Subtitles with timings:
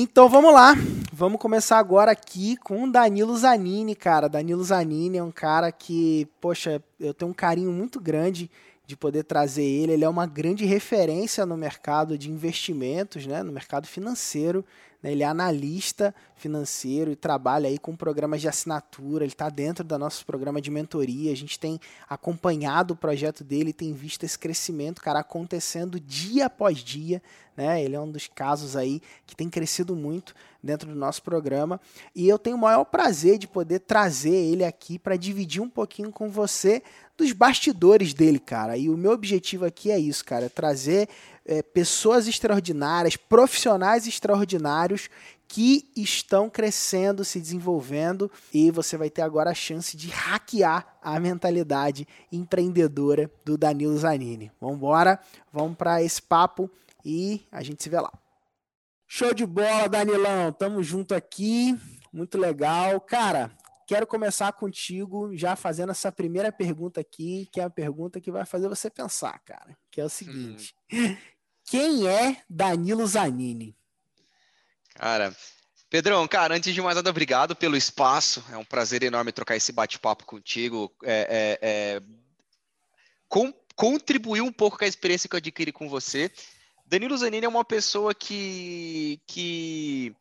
[0.00, 0.76] Então vamos lá,
[1.12, 4.28] vamos começar agora aqui com Danilo Zanini, cara.
[4.28, 8.48] Danilo Zanini é um cara que, poxa, eu tenho um carinho muito grande
[8.86, 9.94] de poder trazer ele.
[9.94, 14.64] Ele é uma grande referência no mercado de investimentos, né, no mercado financeiro.
[15.02, 19.24] Né, ele é analista financeiro e trabalha aí com programas de assinatura.
[19.24, 21.32] Ele está dentro do nosso programa de mentoria.
[21.32, 26.78] A gente tem acompanhado o projeto dele, tem visto esse crescimento, cara, acontecendo dia após
[26.78, 27.22] dia.
[27.56, 27.82] Né?
[27.82, 31.80] Ele é um dos casos aí que tem crescido muito dentro do nosso programa.
[32.14, 36.12] E eu tenho o maior prazer de poder trazer ele aqui para dividir um pouquinho
[36.12, 36.82] com você
[37.16, 38.76] dos bastidores dele, cara.
[38.76, 41.08] E o meu objetivo aqui é isso, cara, é trazer
[41.48, 45.08] é, pessoas extraordinárias, profissionais extraordinários
[45.48, 51.18] que estão crescendo, se desenvolvendo e você vai ter agora a chance de hackear a
[51.18, 54.52] mentalidade empreendedora do Danilo Zanini.
[54.60, 55.18] Vamos embora,
[55.50, 56.70] vamos para esse papo
[57.02, 58.12] e a gente se vê lá.
[59.06, 60.52] Show de bola, Danilão.
[60.52, 61.74] Tamo junto aqui.
[62.12, 63.00] Muito legal.
[63.00, 63.50] Cara,
[63.86, 68.44] quero começar contigo já fazendo essa primeira pergunta aqui, que é a pergunta que vai
[68.44, 69.74] fazer você pensar, cara.
[69.90, 71.16] Que é o seguinte: hum.
[71.70, 73.76] Quem é Danilo Zanini?
[74.94, 75.34] Cara,
[75.90, 78.44] Pedrão, cara, antes de mais nada, obrigado pelo espaço.
[78.50, 80.92] É um prazer enorme trocar esse bate-papo contigo.
[81.02, 82.02] É, é, é...
[83.26, 86.30] Com, contribuir um pouco com a experiência que eu adquiri com você.
[86.84, 90.14] Danilo Zanini é uma pessoa que, que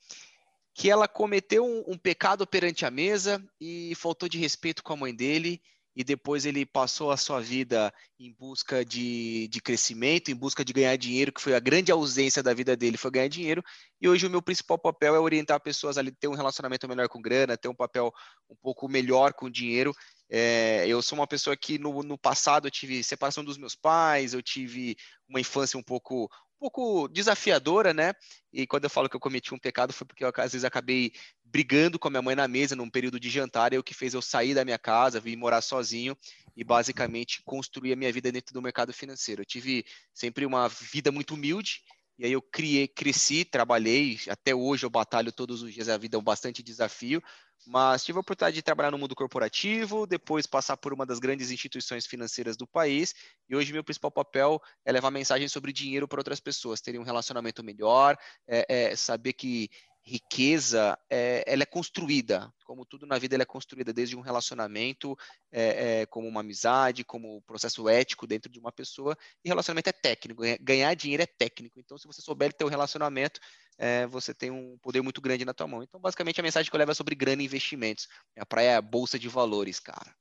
[0.73, 4.97] que ela cometeu um, um, pecado perante a mesa e faltou de respeito com a
[4.97, 5.59] mãe dele,
[5.97, 10.71] e depois ele passou a sua vida em busca de, de crescimento, em busca de
[10.71, 13.63] ganhar dinheiro, que foi a grande ausência da vida dele, foi ganhar dinheiro,
[13.99, 17.19] e hoje o meu principal papel é orientar pessoas a ter um relacionamento melhor com
[17.19, 18.13] grana, ter um papel
[18.47, 19.91] um pouco melhor com dinheiro,
[20.29, 24.35] é, eu sou uma pessoa que no, no passado eu tive separação dos meus pais,
[24.35, 24.95] eu tive
[25.27, 26.29] uma infância um pouco
[26.59, 28.13] pouco desafiadora, né?
[28.51, 31.11] E quando eu falo que eu cometi um pecado foi porque eu às vezes acabei
[31.43, 34.13] brigando com a minha mãe na mesa num período de jantar, e o que fez
[34.13, 36.17] eu sair da minha casa, vir morar sozinho
[36.55, 39.41] e basicamente construir a minha vida dentro do mercado financeiro.
[39.41, 41.81] Eu tive sempre uma vida muito humilde,
[42.17, 46.17] e aí eu criei, cresci, trabalhei, até hoje eu batalho todos os dias, a vida
[46.17, 47.21] é um bastante desafio,
[47.65, 51.51] mas tive a oportunidade de trabalhar no mundo corporativo, depois passar por uma das grandes
[51.51, 53.13] instituições financeiras do país,
[53.49, 57.03] e hoje meu principal papel é levar mensagem sobre dinheiro para outras pessoas, terem um
[57.03, 58.17] relacionamento melhor,
[58.47, 59.69] é, é saber que
[60.07, 65.17] riqueza é, ela é construída, como tudo na vida ela é construída desde um relacionamento,
[65.51, 69.17] é, é, como uma amizade, como um processo ético dentro de uma pessoa.
[69.43, 71.77] E relacionamento é técnico, ganhar dinheiro é técnico.
[71.77, 73.41] Então, se você souber ter um relacionamento,
[73.77, 75.83] é, você tem um poder muito grande na tua mão.
[75.83, 78.07] Então, basicamente, a mensagem que eu levo é sobre grana e investimentos.
[78.37, 80.15] A praia é a bolsa de valores, cara.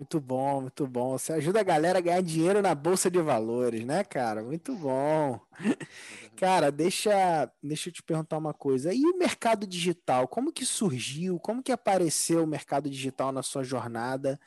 [0.00, 1.10] Muito bom, muito bom.
[1.18, 4.42] Você ajuda a galera a ganhar dinheiro na bolsa de valores, né, cara?
[4.42, 5.38] Muito bom.
[6.36, 8.94] Cara, deixa, deixa eu te perguntar uma coisa.
[8.94, 10.26] E o mercado digital?
[10.26, 11.38] Como que surgiu?
[11.38, 14.40] Como que apareceu o mercado digital na sua jornada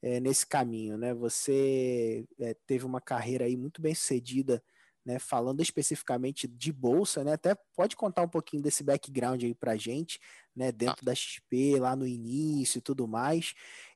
[0.00, 1.12] é, nesse caminho, né?
[1.12, 4.64] Você é, teve uma carreira aí muito bem sucedida,
[5.04, 5.18] né?
[5.18, 7.34] Falando especificamente de bolsa, né?
[7.34, 10.18] Até pode contar um pouquinho desse background aí pra gente,
[10.56, 10.72] né?
[10.72, 11.04] Dentro ah.
[11.04, 13.54] da XP, lá no início e tudo mais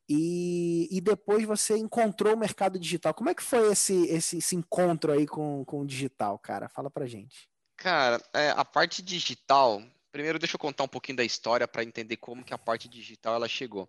[0.08, 3.12] e, e depois você encontrou o mercado digital.
[3.12, 6.68] Como é que foi esse, esse, esse encontro aí com, com o digital, cara?
[6.68, 7.48] Fala pra gente.
[7.76, 12.16] Cara, é, a parte digital, primeiro deixa eu contar um pouquinho da história para entender
[12.16, 13.88] como que a parte digital ela chegou.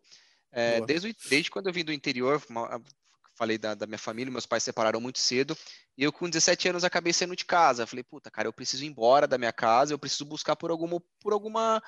[0.52, 2.42] É, desde, desde quando eu vim do interior,
[3.36, 5.58] falei da, da, minha família, meus pais separaram muito cedo,
[5.98, 7.88] e eu com 17 anos acabei saindo de casa.
[7.88, 11.02] Falei, puta, cara, eu preciso ir embora da minha casa, eu preciso buscar por alguma,
[11.22, 11.82] por alguma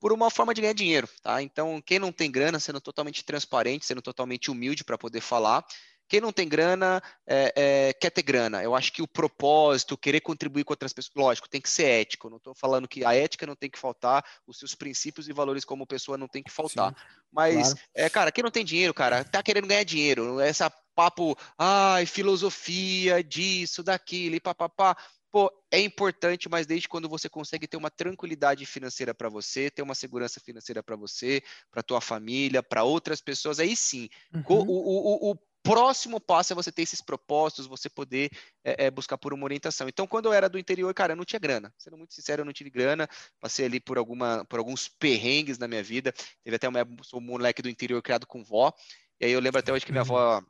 [0.00, 1.42] por uma forma de ganhar dinheiro, tá?
[1.42, 5.64] Então, quem não tem grana, sendo totalmente transparente, sendo totalmente humilde para poder falar.
[6.06, 8.62] Quem não tem grana é, é, quer ter grana.
[8.62, 12.28] Eu acho que o propósito, querer contribuir com outras pessoas, lógico, tem que ser ético.
[12.28, 15.64] Não estou falando que a ética não tem que faltar, os seus princípios e valores
[15.64, 16.90] como pessoa não tem que faltar.
[16.90, 17.78] Sim, Mas, claro.
[17.94, 20.38] é, cara, quem não tem dinheiro, cara, tá querendo ganhar dinheiro.
[20.40, 24.96] Essa papo, ai, filosofia disso, daquilo, e papapá
[25.34, 29.82] pô, é importante, mas desde quando você consegue ter uma tranquilidade financeira para você, ter
[29.82, 31.42] uma segurança financeira para você,
[31.72, 34.08] para tua família, para outras pessoas, aí sim.
[34.32, 34.44] Uhum.
[34.48, 38.30] O, o, o, próximo passo é você ter esses propósitos, você poder
[38.62, 39.88] é, é, buscar por uma orientação.
[39.88, 41.72] Então, quando eu era do interior, cara, eu não tinha grana.
[41.78, 43.08] Sendo muito sincero, eu não tive grana.
[43.40, 46.12] Passei ali por, alguma, por alguns perrengues na minha vida.
[46.44, 48.72] Teve até uma sou um moleque do interior criado com vó.
[49.18, 50.16] E aí eu lembro até hoje que minha uhum.
[50.16, 50.46] avó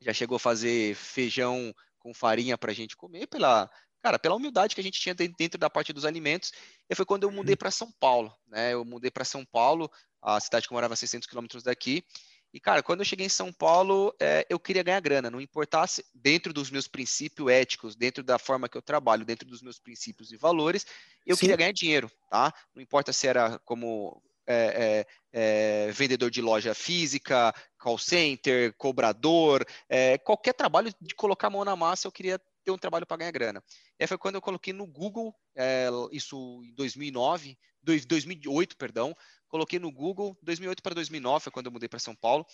[0.00, 3.70] já chegou a fazer feijão com farinha para a gente comer pela
[4.02, 6.52] cara, pela humildade que a gente tinha dentro da parte dos alimentos.
[6.88, 8.72] E foi quando eu mudei para São Paulo, né?
[8.72, 9.90] Eu mudei para São Paulo,
[10.22, 12.04] a cidade que eu morava a 600 quilômetros daqui.
[12.52, 16.04] E, cara, quando eu cheguei em São Paulo, é, eu queria ganhar grana, não importasse
[16.12, 20.32] dentro dos meus princípios éticos, dentro da forma que eu trabalho, dentro dos meus princípios
[20.32, 20.84] e valores,
[21.24, 21.40] eu Sim.
[21.42, 22.52] queria ganhar dinheiro, tá?
[22.74, 29.64] Não importa se era como é, é, é, vendedor de loja física, call center, cobrador,
[29.88, 32.40] é, qualquer trabalho de colocar a mão na massa, eu queria
[32.70, 33.62] ter um trabalho para ganhar grana.
[33.98, 39.16] E aí foi quando eu coloquei no Google, é, isso em 2009, 2008, perdão,
[39.48, 42.46] coloquei no Google, 2008 para 2009 foi quando eu mudei para São Paulo,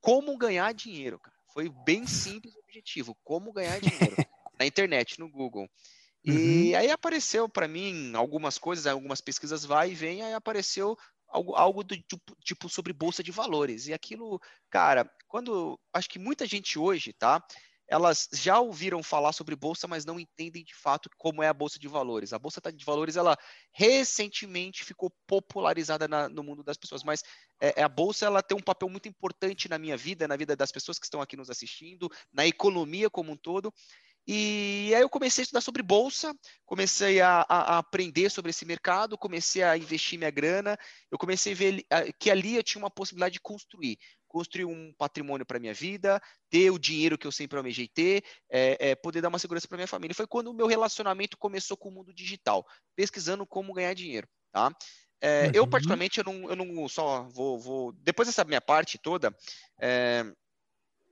[0.00, 1.36] como ganhar dinheiro, cara.
[1.52, 4.16] Foi bem simples o objetivo, como ganhar dinheiro
[4.58, 5.68] na internet, no Google.
[6.24, 6.78] E uhum.
[6.78, 10.96] aí apareceu para mim algumas coisas, algumas pesquisas vai e vem, aí apareceu
[11.28, 13.86] algo, algo do tipo, tipo sobre bolsa de valores.
[13.86, 14.40] E aquilo,
[14.70, 17.44] cara, quando acho que muita gente hoje, tá?
[17.88, 21.78] Elas já ouviram falar sobre bolsa, mas não entendem de fato como é a bolsa
[21.78, 22.32] de valores.
[22.32, 23.36] A bolsa de valores, ela
[23.72, 27.22] recentemente ficou popularizada na, no mundo das pessoas, mas
[27.60, 30.56] é, é, a bolsa ela tem um papel muito importante na minha vida, na vida
[30.56, 33.72] das pessoas que estão aqui nos assistindo, na economia como um todo.
[34.26, 36.32] E aí eu comecei a estudar sobre bolsa,
[36.64, 40.78] comecei a, a, a, aprender sobre esse mercado, comecei a investir minha grana,
[41.10, 41.84] eu comecei a ver
[42.20, 43.98] que ali eu tinha uma possibilidade de construir,
[44.32, 48.90] construir um patrimônio para minha vida, ter o dinheiro que eu sempre almejei ter, é,
[48.90, 50.14] é, poder dar uma segurança para minha família.
[50.14, 54.74] Foi quando o meu relacionamento começou com o mundo digital, pesquisando como ganhar dinheiro, tá?
[55.20, 55.50] É, uhum.
[55.54, 59.32] Eu particularmente eu não, eu não só vou, vou depois dessa minha parte toda
[59.80, 60.24] é,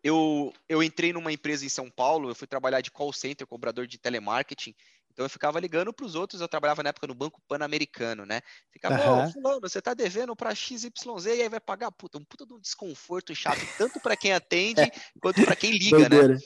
[0.03, 3.87] eu, eu entrei numa empresa em São Paulo, eu fui trabalhar de call center, cobrador
[3.87, 4.75] de telemarketing,
[5.21, 8.41] então eu ficava ligando para os outros, eu trabalhava na época no Banco Pan-Americano, né?
[8.73, 9.25] Ficava, uhum.
[9.25, 10.91] ô, fulano, você tá devendo para XYZ
[11.27, 14.81] e aí vai pagar, puta, um puta de um desconforto chato, tanto para quem atende
[15.21, 16.39] quanto para quem liga, né?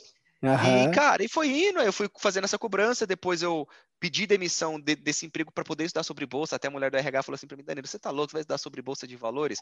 [0.42, 0.90] Uhum.
[0.90, 3.66] E, cara, e foi indo, eu fui fazendo essa cobrança, depois eu
[4.00, 7.22] pedi demissão de, desse emprego para poder estudar sobre bolsa, até a mulher do RH
[7.22, 9.60] falou assim para mim, Danilo, você tá louco, você vai estudar sobre bolsa de valores?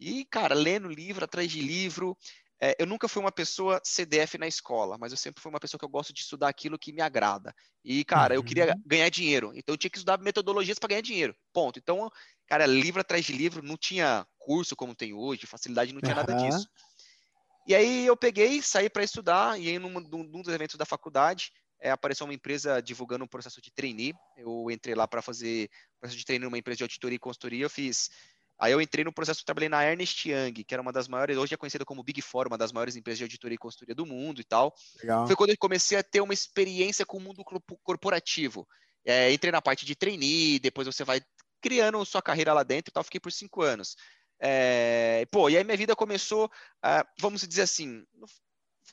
[0.00, 2.16] E, cara, lendo livro atrás de livro,
[2.64, 5.78] é, eu nunca fui uma pessoa CDF na escola, mas eu sempre fui uma pessoa
[5.78, 7.54] que eu gosto de estudar aquilo que me agrada.
[7.84, 8.40] E, cara, uhum.
[8.40, 8.82] eu queria uhum.
[8.86, 11.36] ganhar dinheiro, então eu tinha que estudar metodologias para ganhar dinheiro.
[11.52, 11.78] Ponto.
[11.78, 12.10] Então,
[12.46, 16.24] cara, livro atrás de livro, não tinha curso como tem hoje, facilidade, não tinha uhum.
[16.26, 16.66] nada disso.
[17.66, 21.52] E aí eu peguei, saí para estudar, e aí num, num, dos eventos da faculdade,
[21.78, 24.14] é, apareceu uma empresa divulgando um processo de trainee.
[24.38, 25.68] Eu entrei lá para fazer
[26.00, 27.64] processo de trainee numa empresa de auditoria e consultoria.
[27.66, 28.08] Eu fiz
[28.58, 31.54] Aí eu entrei no processo, trabalhei na Ernest Young, que era uma das maiores, hoje
[31.54, 34.40] é conhecida como Big Four, uma das maiores empresas de auditoria e consultoria do mundo
[34.40, 34.74] e tal.
[35.00, 35.26] Legal.
[35.26, 37.44] Foi quando eu comecei a ter uma experiência com o mundo
[37.82, 38.66] corporativo.
[39.04, 41.20] É, entrei na parte de trainee, depois você vai
[41.60, 43.96] criando sua carreira lá dentro e tal, fiquei por cinco anos.
[44.40, 46.50] É, pô, e aí minha vida começou,
[47.20, 48.04] vamos dizer assim,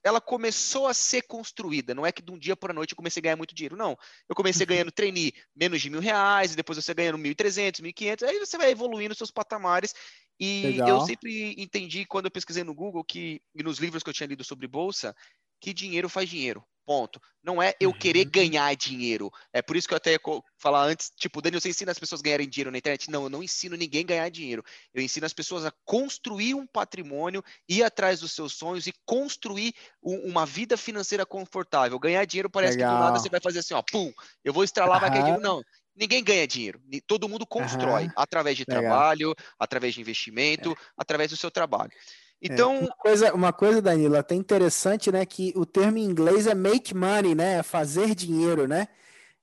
[0.03, 1.93] ela começou a ser construída.
[1.93, 3.75] Não é que de um dia para a noite eu comecei a ganhar muito dinheiro.
[3.75, 3.97] Não.
[4.27, 4.69] Eu comecei uhum.
[4.69, 8.27] ganhando trainee menos de mil reais, depois você ganhando mil e trezentos, mil e quinhentos,
[8.27, 9.93] aí você vai evoluindo seus patamares.
[10.39, 10.87] E Legal.
[10.89, 14.25] eu sempre entendi, quando eu pesquisei no Google, que, e nos livros que eu tinha
[14.25, 15.15] lido sobre bolsa,
[15.61, 16.65] que dinheiro faz dinheiro.
[16.83, 17.21] Ponto.
[17.43, 18.31] Não é eu querer uhum.
[18.31, 19.31] ganhar dinheiro.
[19.53, 20.19] É por isso que eu até ia
[20.57, 23.09] falar antes, tipo, Daniel, você ensina as pessoas a ganharem dinheiro na internet?
[23.09, 24.63] Não, eu não ensino ninguém a ganhar dinheiro.
[24.93, 29.73] Eu ensino as pessoas a construir um patrimônio, ir atrás dos seus sonhos e construir
[30.03, 31.99] um, uma vida financeira confortável.
[31.99, 32.91] Ganhar dinheiro parece Legal.
[32.91, 34.11] que do nada você vai fazer assim, ó, pum,
[34.43, 35.01] eu vou estralar, uhum.
[35.01, 35.41] vai ganhar dinheiro.
[35.41, 35.61] Não,
[35.95, 36.81] ninguém ganha dinheiro.
[37.05, 38.11] Todo mundo constrói uhum.
[38.15, 38.81] através de Legal.
[38.81, 40.75] trabalho, através de investimento, é.
[40.97, 41.91] através do seu trabalho.
[42.41, 42.75] É, então.
[42.75, 45.25] É, uma, coisa, uma coisa, Danilo, até interessante, né?
[45.25, 47.59] Que o termo em inglês é make money, né?
[47.59, 48.87] É fazer dinheiro, né?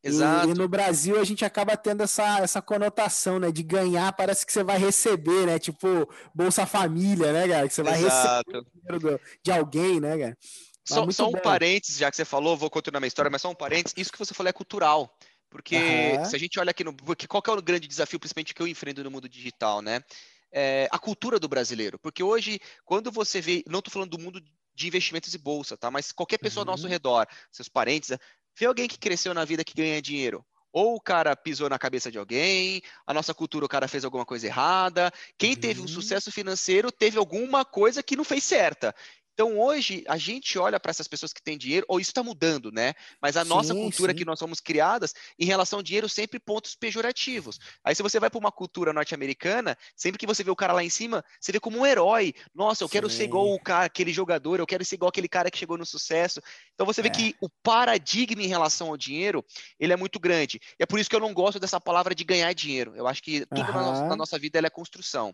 [0.02, 0.48] Exato.
[0.48, 3.50] E, e, no Brasil a gente acaba tendo essa, essa conotação, né?
[3.50, 5.58] De ganhar, parece que você vai receber, né?
[5.58, 7.68] Tipo, Bolsa Família, né, cara?
[7.68, 8.50] Que você vai Exato.
[8.50, 10.38] receber dinheiro de alguém, né, cara?
[10.84, 13.54] Só, só um parênteses, já que você falou, vou continuar minha história, mas só um
[13.54, 15.14] parênteses, isso que você falou é cultural.
[15.50, 16.24] Porque uhum.
[16.24, 16.94] se a gente olha aqui no.
[17.28, 20.02] Qual é o grande desafio, principalmente que eu enfrento no mundo digital, né?
[20.52, 21.98] É, a cultura do brasileiro.
[21.98, 24.42] Porque hoje, quando você vê, não estou falando do mundo
[24.74, 25.90] de investimentos e bolsa, tá?
[25.90, 26.70] Mas qualquer pessoa uhum.
[26.70, 26.90] ao nosso uhum.
[26.90, 28.16] redor, seus parentes,
[28.58, 30.44] vê alguém que cresceu na vida que ganha dinheiro.
[30.72, 34.24] Ou o cara pisou na cabeça de alguém, a nossa cultura, o cara fez alguma
[34.24, 35.10] coisa errada.
[35.36, 35.60] Quem uhum.
[35.60, 35.88] teve um uhum.
[35.88, 38.94] sucesso financeiro teve alguma coisa que não fez certa.
[39.38, 42.72] Então, hoje, a gente olha para essas pessoas que têm dinheiro, ou isso está mudando,
[42.72, 42.92] né?
[43.22, 44.18] Mas a sim, nossa cultura sim.
[44.18, 47.56] que nós somos criadas, em relação ao dinheiro, sempre pontos pejorativos.
[47.84, 50.82] Aí, se você vai para uma cultura norte-americana, sempre que você vê o cara lá
[50.82, 52.34] em cima, você vê como um herói.
[52.52, 53.18] Nossa, eu quero sim.
[53.18, 55.86] ser igual o cara, aquele jogador, eu quero ser igual aquele cara que chegou no
[55.86, 56.42] sucesso.
[56.74, 57.12] Então, você vê é.
[57.12, 59.44] que o paradigma em relação ao dinheiro,
[59.78, 60.60] ele é muito grande.
[60.80, 62.92] E é por isso que eu não gosto dessa palavra de ganhar dinheiro.
[62.96, 63.72] Eu acho que tudo uhum.
[63.72, 65.32] na, nossa, na nossa vida é construção.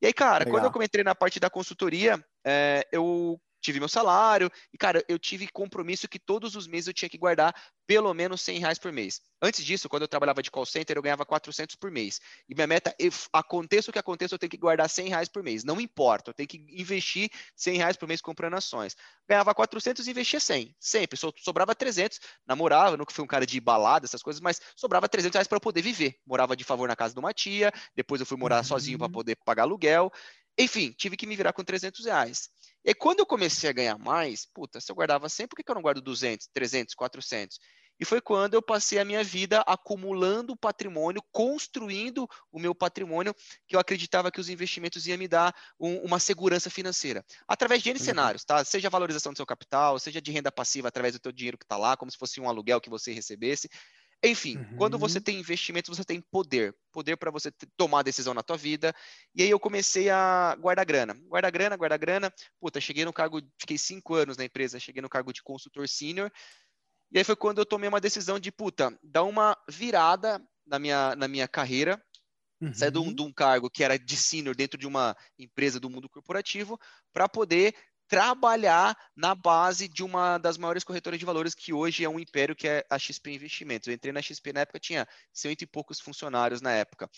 [0.00, 0.60] E aí, cara, Legal.
[0.60, 5.18] quando eu entrei na parte da consultoria, é, eu tive meu salário, e, cara, eu
[5.18, 7.54] tive compromisso que todos os meses eu tinha que guardar
[7.86, 9.20] pelo menos 100 reais por mês.
[9.40, 12.20] Antes disso, quando eu trabalhava de call center, eu ganhava 400 por mês.
[12.48, 12.94] E minha meta,
[13.32, 15.64] aconteça o que aconteça, eu tenho que guardar 100 reais por mês.
[15.64, 18.96] Não importa, eu tenho que investir 100 reais por mês comprando ações.
[19.28, 21.18] Ganhava 400 e investia 100, sempre.
[21.38, 25.48] Sobrava 300, namorava, nunca fui um cara de balada, essas coisas, mas sobrava 300 reais
[25.48, 26.16] para eu poder viver.
[26.26, 28.64] Morava de favor na casa de uma tia, depois eu fui morar uhum.
[28.64, 30.10] sozinho para poder pagar aluguel.
[30.62, 32.48] Enfim, tive que me virar com 300 reais.
[32.84, 35.70] E quando eu comecei a ganhar mais, puta, se eu guardava 100, por que, que
[35.70, 37.58] eu não guardo 200, 300, 400?
[37.98, 43.34] E foi quando eu passei a minha vida acumulando patrimônio, construindo o meu patrimônio,
[43.66, 47.24] que eu acreditava que os investimentos iam me dar um, uma segurança financeira.
[47.46, 48.04] Através de N uhum.
[48.04, 48.64] cenários, tá?
[48.64, 51.64] Seja a valorização do seu capital, seja de renda passiva através do teu dinheiro que
[51.64, 53.68] está lá, como se fosse um aluguel que você recebesse.
[54.24, 54.76] Enfim, uhum.
[54.76, 55.24] quando você uhum.
[55.24, 56.74] tem investimentos, você tem poder.
[56.92, 58.94] Poder para você tomar decisão na tua vida.
[59.34, 61.14] E aí eu comecei a guardar grana.
[61.26, 62.32] Guardar grana, guardar grana.
[62.60, 66.30] Puta, cheguei no cargo, fiquei cinco anos na empresa, cheguei no cargo de consultor sênior.
[67.10, 71.16] E aí foi quando eu tomei uma decisão de, puta, dar uma virada na minha,
[71.16, 72.00] na minha carreira.
[72.60, 72.72] Uhum.
[72.72, 75.90] Sair de um, de um cargo que era de sênior dentro de uma empresa do
[75.90, 76.78] mundo corporativo
[77.12, 77.74] para poder
[78.12, 82.54] trabalhar na base de uma das maiores corretoras de valores que hoje é um império,
[82.54, 83.88] que é a XP Investimentos.
[83.88, 87.08] Eu entrei na XP na época, tinha cento e poucos funcionários na época.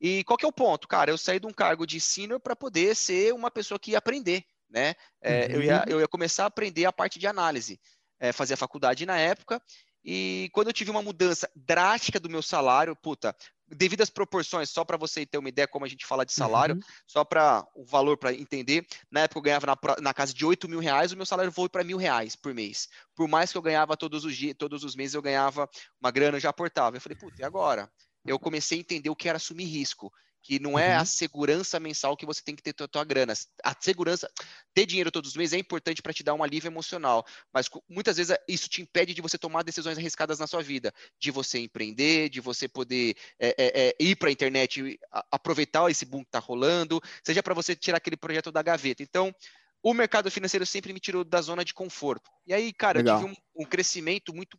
[0.00, 0.88] E qual que é o ponto?
[0.88, 3.98] Cara, eu saí de um cargo de senior para poder ser uma pessoa que ia
[3.98, 4.94] aprender, né?
[5.20, 5.52] É, uhum.
[5.52, 7.78] eu, ia, eu ia começar a aprender a parte de análise.
[8.18, 9.62] É, fazia faculdade na época,
[10.02, 13.36] e quando eu tive uma mudança drástica do meu salário, puta,
[13.70, 16.74] devido às proporções, só para você ter uma ideia como a gente fala de salário,
[16.74, 16.80] uhum.
[17.06, 20.68] só para o valor para entender, na época eu ganhava na, na casa de 8
[20.68, 22.88] mil reais, o meu salário foi para mil reais por mês.
[23.14, 25.68] Por mais que eu ganhava todos os dias, todos os meses eu ganhava
[26.00, 26.96] uma grana, eu já aportava.
[26.96, 27.90] Eu falei, puta, e agora?
[28.24, 31.02] Eu comecei a entender o que era assumir risco que não é uhum.
[31.02, 33.34] a segurança mensal que você tem que ter a tua grana.
[33.62, 34.30] A segurança,
[34.72, 38.16] ter dinheiro todos os meses é importante para te dar um alívio emocional, mas muitas
[38.16, 42.28] vezes isso te impede de você tomar decisões arriscadas na sua vida, de você empreender,
[42.28, 44.98] de você poder é, é, é, ir para a internet,
[45.30, 49.02] aproveitar esse boom que está rolando, seja para você tirar aquele projeto da gaveta.
[49.02, 49.34] Então,
[49.82, 52.30] o mercado financeiro sempre me tirou da zona de conforto.
[52.46, 53.20] E aí, cara, Legal.
[53.20, 54.58] eu tive um, um crescimento muito.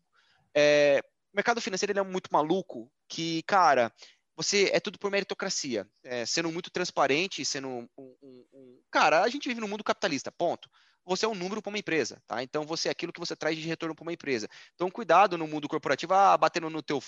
[0.55, 1.01] É,
[1.33, 3.93] o mercado financeiro é muito maluco, que, cara,
[4.39, 9.27] você é tudo por meritocracia, é, sendo muito transparente, sendo um, um, um, cara, a
[9.27, 10.69] gente vive no mundo capitalista, ponto
[11.09, 12.43] você é um número para uma empresa, tá?
[12.43, 14.47] Então você é aquilo que você traz de retorno para uma empresa.
[14.75, 17.01] Então cuidado no mundo corporativo, ah, batendo no teu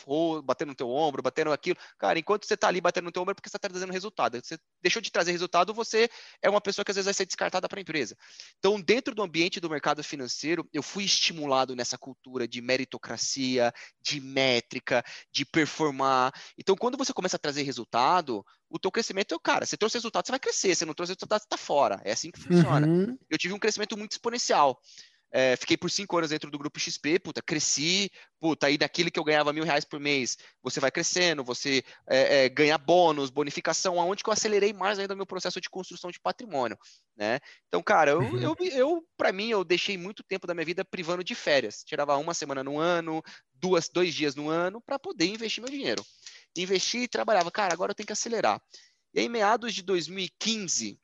[0.44, 1.78] batendo no teu ombro, batendo aquilo.
[2.00, 4.42] Cara, enquanto você está ali batendo no teu ombro é porque você está trazendo resultado.
[4.44, 6.10] Você deixou de trazer resultado, você
[6.42, 8.18] é uma pessoa que às vezes vai ser descartada para a empresa.
[8.58, 14.20] Então, dentro do ambiente do mercado financeiro, eu fui estimulado nessa cultura de meritocracia, de
[14.20, 16.34] métrica, de performar.
[16.58, 20.32] Então, quando você começa a trazer resultado, o teu crescimento, cara, você trouxe resultado, você
[20.32, 22.02] vai crescer, você não trouxe resultado, você está fora.
[22.06, 22.88] É assim que funciona.
[22.88, 23.18] Uhum.
[23.30, 24.80] Eu tive um crescimento muito exponencial.
[25.34, 29.18] É, fiquei por cinco anos dentro do grupo XP, puta, cresci, puta, aí daquilo que
[29.18, 34.00] eu ganhava mil reais por mês, você vai crescendo, você é, é, ganha bônus, bonificação,
[34.00, 36.78] aonde que eu acelerei mais ainda o meu processo de construção de patrimônio,
[37.16, 37.40] né?
[37.70, 38.42] Então, cara, eu, uhum.
[38.42, 42.18] eu, eu para mim, eu deixei muito tempo da minha vida privando de férias, tirava
[42.18, 43.24] uma semana no ano,
[43.54, 46.04] duas, dois dias no ano, para poder investir meu dinheiro
[46.56, 47.52] investi e trabalhava.
[47.52, 48.62] Cara, agora eu tenho que acelerar.
[49.14, 51.00] E aí, meados de 2015,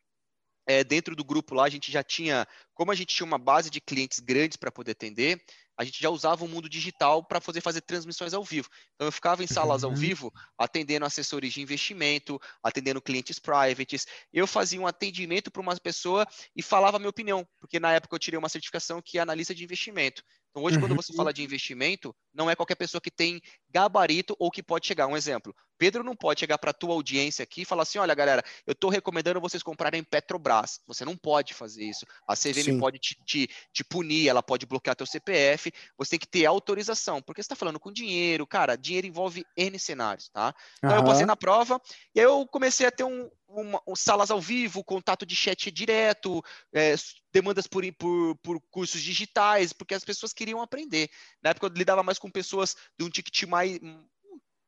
[0.65, 3.69] é, dentro do grupo lá, a gente já tinha, como a gente tinha uma base
[3.69, 5.41] de clientes grandes para poder atender,
[5.77, 8.67] a gente já usava o mundo digital para fazer, fazer transmissões ao vivo.
[8.95, 9.91] Então, eu ficava em salas uhum.
[9.91, 14.07] ao vivo, atendendo assessores de investimento, atendendo clientes privates.
[14.33, 18.15] Eu fazia um atendimento para uma pessoa e falava a minha opinião, porque na época
[18.15, 20.23] eu tirei uma certificação que é analista de investimento.
[20.57, 24.49] Então, hoje, quando você fala de investimento, não é qualquer pessoa que tem gabarito ou
[24.49, 25.05] que pode chegar.
[25.05, 28.15] Um exemplo, Pedro não pode chegar para a tua audiência aqui e falar assim, olha,
[28.15, 30.79] galera, eu estou recomendando vocês comprarem Petrobras.
[30.87, 32.07] Você não pode fazer isso.
[32.27, 32.79] A CVM Sim.
[32.79, 35.71] pode te, te, te, punir, ela pode bloquear teu CPF.
[35.95, 38.47] Você tem que ter autorização, porque você está falando com dinheiro.
[38.47, 40.55] Cara, dinheiro envolve N cenários, tá?
[40.79, 40.97] Então, uhum.
[40.97, 41.79] eu passei na prova
[42.15, 45.71] e aí eu comecei a ter um, uma, um, salas ao vivo, contato de chat
[45.71, 46.95] direto, é,
[47.31, 51.09] demandas por, por, por, cursos digitais, porque as pessoas queriam aprender.
[51.41, 53.79] Na época eu lidava mais com pessoas de um ticket mais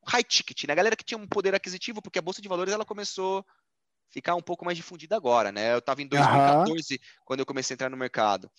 [0.06, 0.72] high ticket, né?
[0.72, 3.44] A galera que tinha um poder aquisitivo, porque a bolsa de valores ela começou a
[4.10, 5.74] ficar um pouco mais difundida agora, né?
[5.74, 7.00] Eu estava em 2014 uhum.
[7.24, 8.50] quando eu comecei a entrar no mercado.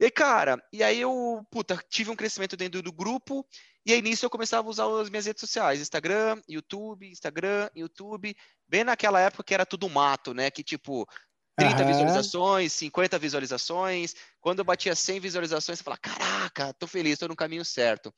[0.00, 3.44] E cara, e aí eu, puta, tive um crescimento dentro do grupo,
[3.84, 8.36] e aí nisso eu começava a usar as minhas redes sociais, Instagram, YouTube, Instagram, YouTube,
[8.68, 10.50] bem naquela época que era tudo mato, né?
[10.50, 11.04] Que tipo,
[11.58, 11.88] 30 uhum.
[11.88, 14.14] visualizações, 50 visualizações.
[14.40, 18.14] Quando eu batia 100 visualizações, você fala, caraca, tô feliz, tô no caminho certo.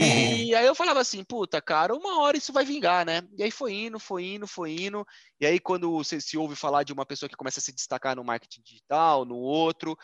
[0.00, 3.22] e aí eu falava assim, puta, cara, uma hora isso vai vingar, né?
[3.36, 5.04] E aí foi indo, foi indo, foi indo.
[5.40, 8.14] E aí quando você se ouve falar de uma pessoa que começa a se destacar
[8.14, 9.98] no marketing digital, no outro,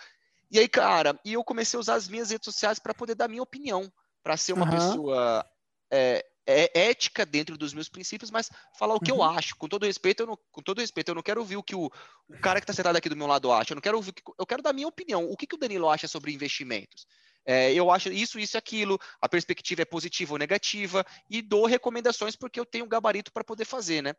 [0.51, 3.29] E aí, cara, e eu comecei a usar as minhas redes sociais para poder dar
[3.29, 3.91] minha opinião,
[4.23, 4.71] para ser uma uhum.
[4.71, 5.47] pessoa
[5.93, 9.19] é, é, ética dentro dos meus princípios, mas falar o que uhum.
[9.19, 9.57] eu acho.
[9.57, 11.91] Com todo respeito, eu não, com todo respeito, eu não quero ouvir o que o,
[12.29, 13.73] o cara que está sentado aqui do meu lado acha.
[13.73, 15.25] Eu não quero ouvir, eu quero dar minha opinião.
[15.29, 17.07] O que, que o Danilo acha sobre investimentos?
[17.47, 22.35] É, eu acho isso, isso aquilo, a perspectiva é positiva ou negativa, e dou recomendações
[22.35, 24.15] porque eu tenho gabarito para poder fazer, né?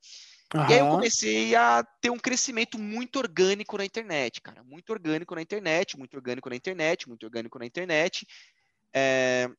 [0.53, 0.69] Uhum.
[0.69, 4.63] E aí eu comecei a ter um crescimento muito orgânico na internet, cara.
[4.63, 8.27] Muito orgânico na internet, muito orgânico na internet, muito orgânico na internet.
[8.93, 9.49] É...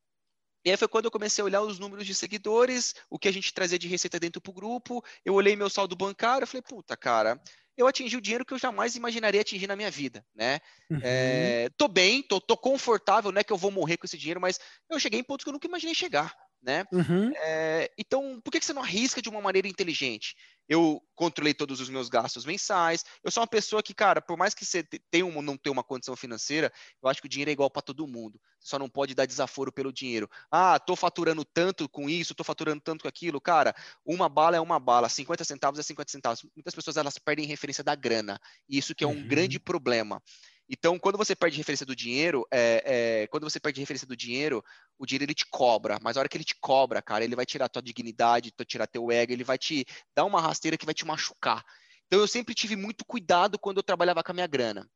[0.66, 3.32] E aí foi quando eu comecei a olhar os números de seguidores, o que a
[3.32, 5.00] gente trazia de receita dentro pro grupo.
[5.24, 7.40] Eu olhei meu saldo bancário e falei, puta, cara,
[7.76, 10.58] eu atingi o dinheiro que eu jamais imaginaria atingir na minha vida, né?
[10.90, 10.98] Uhum.
[11.00, 14.40] É, tô bem, tô, tô confortável, não é que eu vou morrer com esse dinheiro,
[14.40, 14.58] mas
[14.90, 16.84] eu cheguei em pontos que eu nunca imaginei chegar, né?
[16.92, 17.32] Uhum.
[17.36, 20.36] É, então, por que, você não arrisca de uma maneira inteligente?
[20.68, 23.04] Eu controlei todos os meus gastos mensais.
[23.22, 25.84] Eu sou uma pessoa que, cara, por mais que você tenha um, não tenha uma
[25.84, 28.40] condição financeira, eu acho que o dinheiro é igual para todo mundo.
[28.58, 30.28] Você só não pode dar desaforo pelo dinheiro.
[30.50, 33.40] Ah, tô faturando tanto com isso, tô faturando tanto com aquilo.
[33.40, 36.44] Cara, uma bala é uma bala, 50 centavos é 50 centavos.
[36.54, 38.40] Muitas pessoas elas perdem referência da grana.
[38.68, 39.28] E isso que é um uhum.
[39.28, 40.20] grande problema.
[40.68, 42.82] Então, quando você perde referência do dinheiro, é,
[43.22, 44.64] é, quando você perde referência do dinheiro,
[44.98, 45.98] o dinheiro ele te cobra.
[46.02, 49.10] Mas a hora que ele te cobra, cara, ele vai tirar tua dignidade, tirar teu
[49.10, 51.64] ego, ele vai te dar uma rasteira que vai te machucar.
[52.06, 54.88] Então, eu sempre tive muito cuidado quando eu trabalhava com a minha grana.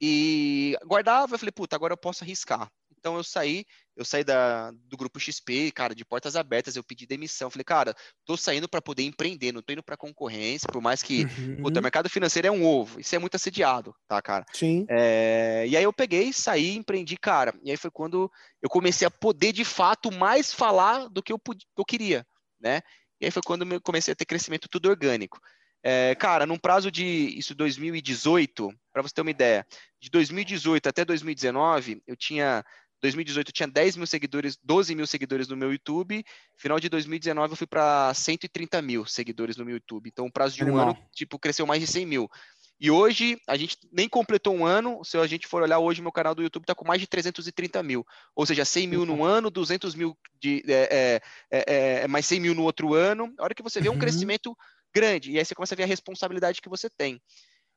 [0.00, 2.70] E guardava, eu falei, puta, agora eu posso arriscar.
[3.04, 7.06] Então eu saí, eu saí da, do grupo XP, cara, de portas abertas, eu pedi
[7.06, 7.50] demissão.
[7.50, 11.24] Falei, cara, tô saindo para poder empreender, não tô indo para concorrência, por mais que
[11.24, 11.62] uhum.
[11.62, 14.44] puta, o mercado financeiro é um ovo, isso é muito assediado, tá, cara?
[14.52, 14.84] Sim.
[14.88, 17.54] É, e aí eu peguei, saí, empreendi, cara.
[17.62, 21.38] E aí foi quando eu comecei a poder, de fato, mais falar do que eu,
[21.38, 22.26] que eu queria,
[22.60, 22.80] né?
[23.20, 25.38] E aí foi quando eu comecei a ter crescimento tudo orgânico.
[25.86, 29.66] É, cara, num prazo de isso 2018, para você ter uma ideia,
[30.00, 32.64] de 2018 até 2019, eu tinha
[33.04, 36.24] 2018 eu tinha 10 mil seguidores, 12 mil seguidores no meu YouTube.
[36.56, 40.08] Final de 2019 eu fui para 130 mil seguidores no meu YouTube.
[40.08, 40.88] Então, o prazo de um Animal.
[40.90, 42.30] ano, tipo, cresceu mais de 100 mil.
[42.80, 45.04] E hoje, a gente nem completou um ano.
[45.04, 47.82] Se a gente for olhar hoje, meu canal do YouTube está com mais de 330
[47.82, 48.06] mil.
[48.34, 51.20] Ou seja, 100 mil no ano, 200 mil de, é, é,
[51.50, 53.32] é, é, mais 100 mil no outro ano.
[53.38, 53.98] A hora que você vê um uhum.
[53.98, 54.56] crescimento
[54.94, 55.30] grande.
[55.30, 57.20] E aí você começa a ver a responsabilidade que você tem.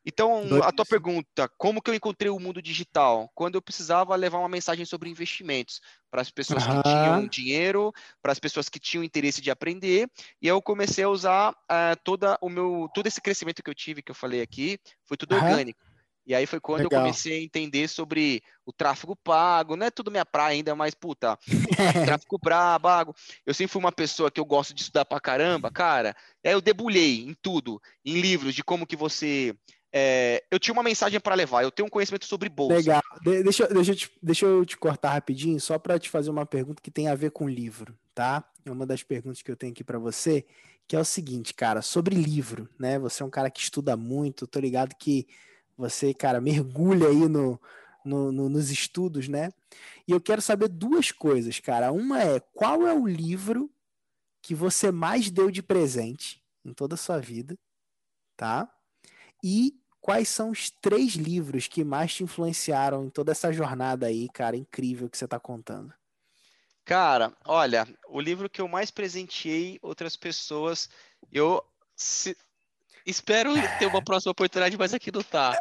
[0.09, 3.29] Então, a tua pergunta, como que eu encontrei o mundo digital?
[3.35, 6.81] Quando eu precisava levar uma mensagem sobre investimentos para as pessoas uhum.
[6.81, 7.91] que tinham dinheiro,
[8.21, 10.09] para as pessoas que tinham interesse de aprender,
[10.41, 14.01] e eu comecei a usar uh, toda o meu, todo esse crescimento que eu tive,
[14.01, 15.43] que eu falei aqui, foi tudo uhum.
[15.43, 15.85] orgânico.
[16.25, 16.99] E aí foi quando Legal.
[16.99, 20.93] eu comecei a entender sobre o tráfego pago, não é tudo minha praia ainda, mas
[20.93, 21.37] puta,
[22.05, 23.15] tráfego pago.
[23.45, 26.15] Eu sempre fui uma pessoa que eu gosto de estudar pra caramba, cara.
[26.45, 29.55] Aí eu debulhei em tudo, em livros de como que você
[29.99, 32.75] é, eu tinha uma mensagem para levar, eu tenho um conhecimento sobre bolsa.
[32.75, 33.01] Legal.
[33.23, 36.45] De deixa, deixa, eu te, deixa eu te cortar rapidinho, só para te fazer uma
[36.45, 38.47] pergunta que tem a ver com livro, tá?
[38.63, 40.45] É uma das perguntas que eu tenho aqui para você,
[40.87, 42.99] que é o seguinte, cara, sobre livro, né?
[42.99, 45.27] Você é um cara que estuda muito, tô ligado que
[45.75, 47.59] você, cara, mergulha aí no,
[48.05, 49.51] no, no, nos estudos, né?
[50.07, 51.91] E eu quero saber duas coisas, cara.
[51.91, 53.67] Uma é qual é o livro
[54.43, 57.57] que você mais deu de presente em toda a sua vida,
[58.35, 58.71] tá?
[59.43, 64.27] E quais são os três livros que mais te influenciaram em toda essa jornada aí,
[64.29, 65.93] cara, incrível que você está contando?
[66.85, 70.89] Cara, olha, o livro que eu mais presenteei outras pessoas,
[71.31, 71.61] eu
[71.95, 72.37] se...
[73.05, 75.59] espero ter uma próxima oportunidade, mas aqui não tá.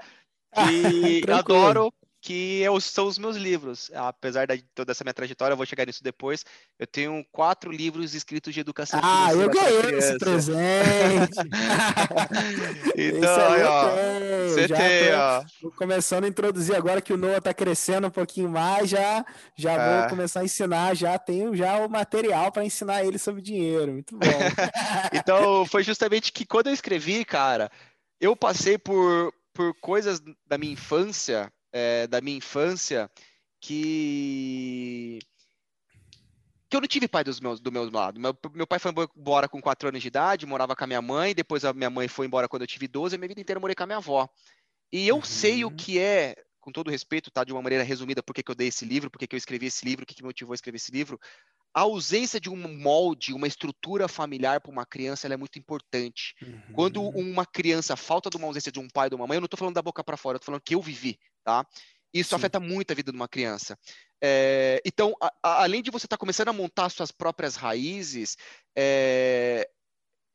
[0.71, 1.93] E adoro
[2.27, 3.89] que são os meus livros.
[3.95, 6.45] Apesar de toda essa minha trajetória, eu vou chegar nisso depois.
[6.77, 9.53] Eu tenho quatro livros escritos de educação ah, financeira.
[9.53, 11.39] Ah, eu ganhei esse presente!
[12.99, 15.45] então, aí, ó, você tem, ó.
[15.63, 19.25] Vou começando a introduzir agora que o Noah tá crescendo um pouquinho mais, já,
[19.57, 20.01] já é.
[20.01, 23.93] vou começar a ensinar, já tenho já o material para ensinar ele sobre dinheiro.
[23.93, 24.27] Muito bom.
[25.15, 27.71] então, foi justamente que quando eu escrevi, cara,
[28.21, 33.11] eu passei por, por coisas da minha infância é, da minha infância
[33.61, 35.19] que
[36.69, 38.19] que eu não tive pai dos meus, do meu lado.
[38.19, 41.35] Meu, meu pai foi embora com 4 anos de idade, morava com a minha mãe,
[41.35, 43.61] depois a minha mãe foi embora quando eu tive 12, a minha vida inteira eu
[43.61, 44.29] morei com a minha avó.
[44.91, 45.23] E eu uhum.
[45.23, 48.55] sei o que é, com todo respeito, tá, de uma maneira resumida, por que eu
[48.55, 50.57] dei esse livro, por que eu escrevi esse livro, o que, que me motivou a
[50.57, 51.21] escrever esse livro.
[51.77, 56.35] A ausência de um molde, uma estrutura familiar para uma criança, é muito importante.
[56.41, 56.73] Uhum.
[56.73, 59.45] Quando uma criança falta de uma ausência de um pai de uma mãe, eu não
[59.45, 61.67] estou falando da boca para fora, eu estou falando que eu vivi, tá?
[62.15, 62.37] Isso Sim.
[62.37, 63.79] afeta muito a vida de uma criança.
[64.23, 68.39] É, então, a, a, além de você estar tá começando a montar suas próprias raízes,
[68.75, 69.69] é,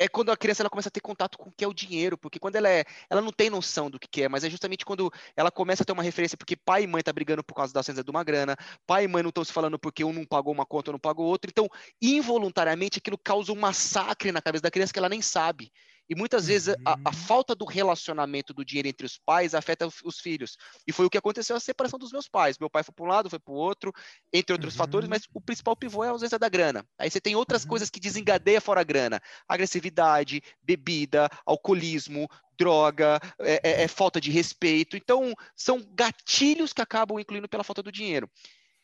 [0.01, 2.17] é quando a criança ela começa a ter contato com o que é o dinheiro,
[2.17, 5.13] porque quando ela é, ela não tem noção do que é, mas é justamente quando
[5.37, 7.81] ela começa a ter uma referência, porque pai e mãe tá brigando por causa da
[7.81, 10.51] ausência de uma grana, pai e mãe não estão se falando porque um não pagou
[10.51, 11.69] uma conta, ou não pagou outra, então
[12.01, 15.71] involuntariamente aquilo causa um massacre na cabeça da criança que ela nem sabe.
[16.11, 17.13] E muitas vezes a, a, uhum.
[17.13, 20.57] falta do relacionamento do dinheiro entre os pais afeta os filhos.
[20.85, 22.59] E foi o que aconteceu a separação dos meus pais.
[22.59, 23.93] Meu pai foi para um lado, foi para o outro,
[24.33, 24.77] entre outros uhum.
[24.77, 26.85] fatores, mas o principal pivô é a ausência da grana.
[26.99, 27.69] Aí você tem outras uhum.
[27.69, 32.27] coisas que desengadeia fora a grana: agressividade, bebida, alcoolismo,
[32.59, 34.97] droga, é, é, é falta de respeito.
[34.97, 38.29] Então, são gatilhos que acabam incluindo pela falta do dinheiro.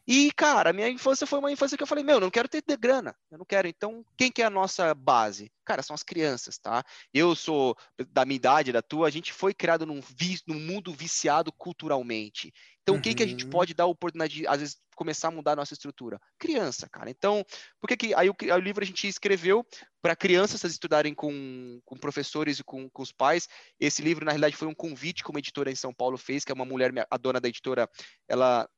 [0.07, 2.63] E, cara, minha infância foi uma infância que eu falei, meu, eu não quero ter
[2.77, 3.67] grana, eu não quero.
[3.67, 5.51] Então, quem que é a nossa base?
[5.65, 6.81] Cara, são as crianças, tá?
[7.13, 7.75] Eu sou
[8.13, 12.53] da minha idade, da tua, a gente foi criado num, vi, num mundo viciado culturalmente.
[12.81, 13.01] Então, uhum.
[13.01, 13.49] quem que a gente uhum.
[13.49, 16.21] pode dar a oportunidade de, às vezes, começar a mudar a nossa estrutura?
[16.39, 17.09] Criança, cara.
[17.09, 17.45] Então,
[17.81, 18.13] por que que...
[18.13, 19.67] Aí o, o livro a gente escreveu
[20.01, 23.49] para crianças estudarem com, com professores e com, com os pais.
[23.77, 26.51] Esse livro, na realidade, foi um convite que uma editora em São Paulo fez, que
[26.53, 27.89] é uma mulher, a dona da editora,
[28.25, 28.69] ela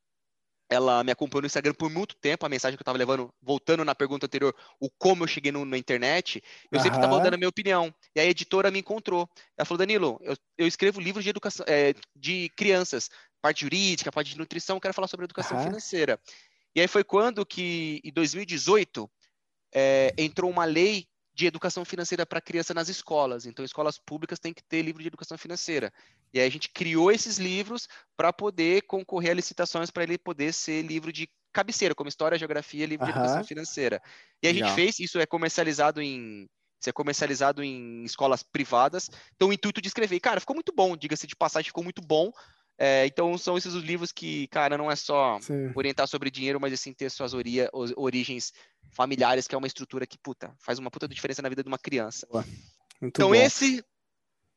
[0.70, 3.84] ela me acompanhou no Instagram por muito tempo, a mensagem que eu estava levando, voltando
[3.84, 6.82] na pergunta anterior, o como eu cheguei no, na internet, eu uhum.
[6.82, 7.92] sempre estava dando a minha opinião.
[8.14, 9.28] E a editora me encontrou.
[9.58, 13.10] Ela falou, Danilo, eu, eu escrevo livros de educação, é, de crianças,
[13.42, 15.64] parte jurídica, parte de nutrição, quero falar sobre educação uhum.
[15.64, 16.20] financeira.
[16.72, 19.10] E aí foi quando que, em 2018,
[19.74, 21.04] é, entrou uma lei
[21.40, 23.46] de educação financeira para criança nas escolas.
[23.46, 25.90] Então, escolas públicas têm que ter livro de educação financeira.
[26.34, 30.52] E aí a gente criou esses livros para poder concorrer a licitações para ele poder
[30.52, 33.12] ser livro de cabeceira, como História, Geografia, livro uhum.
[33.12, 34.02] de educação financeira.
[34.42, 36.46] E a gente fez, isso é comercializado em
[36.78, 39.10] isso é comercializado em escolas privadas.
[39.34, 42.32] Então, o intuito de escrever, cara, ficou muito bom, diga-se de passagem, ficou muito bom.
[42.78, 45.70] É, então, são esses os livros que, cara, não é só Sim.
[45.74, 47.58] orientar sobre dinheiro, mas assim ter suas ori
[47.96, 48.54] origens
[48.92, 51.78] familiares, que é uma estrutura que, puta, faz uma puta diferença na vida de uma
[51.78, 52.26] criança.
[53.00, 53.34] então, bom.
[53.34, 53.84] esse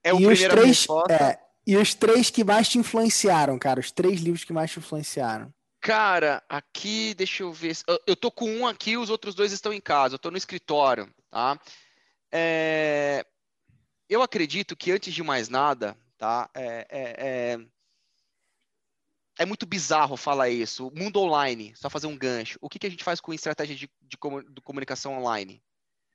[0.03, 3.79] é o e primeiro três, é, E os três que mais te influenciaram, cara?
[3.79, 5.53] Os três livros que mais te influenciaram?
[5.79, 7.75] Cara, aqui, deixa eu ver.
[8.07, 10.15] Eu tô com um aqui, os outros dois estão em casa.
[10.15, 11.59] Eu tô no escritório, tá?
[12.31, 13.25] É...
[14.09, 16.49] Eu acredito que, antes de mais nada, tá?
[16.53, 17.57] É,
[19.37, 20.87] é, muito bizarro falar isso.
[20.87, 22.57] O mundo online, só fazer um gancho.
[22.61, 25.61] O que, que a gente faz com estratégia de, de, de comunicação online?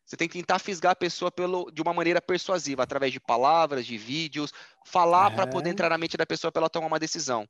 [0.08, 3.84] Você tem que tentar fisgar a pessoa pelo, de uma maneira persuasiva, através de palavras,
[3.84, 4.52] de vídeos,
[4.86, 5.34] falar é.
[5.34, 7.46] para poder entrar na mente da pessoa para ela tomar uma decisão.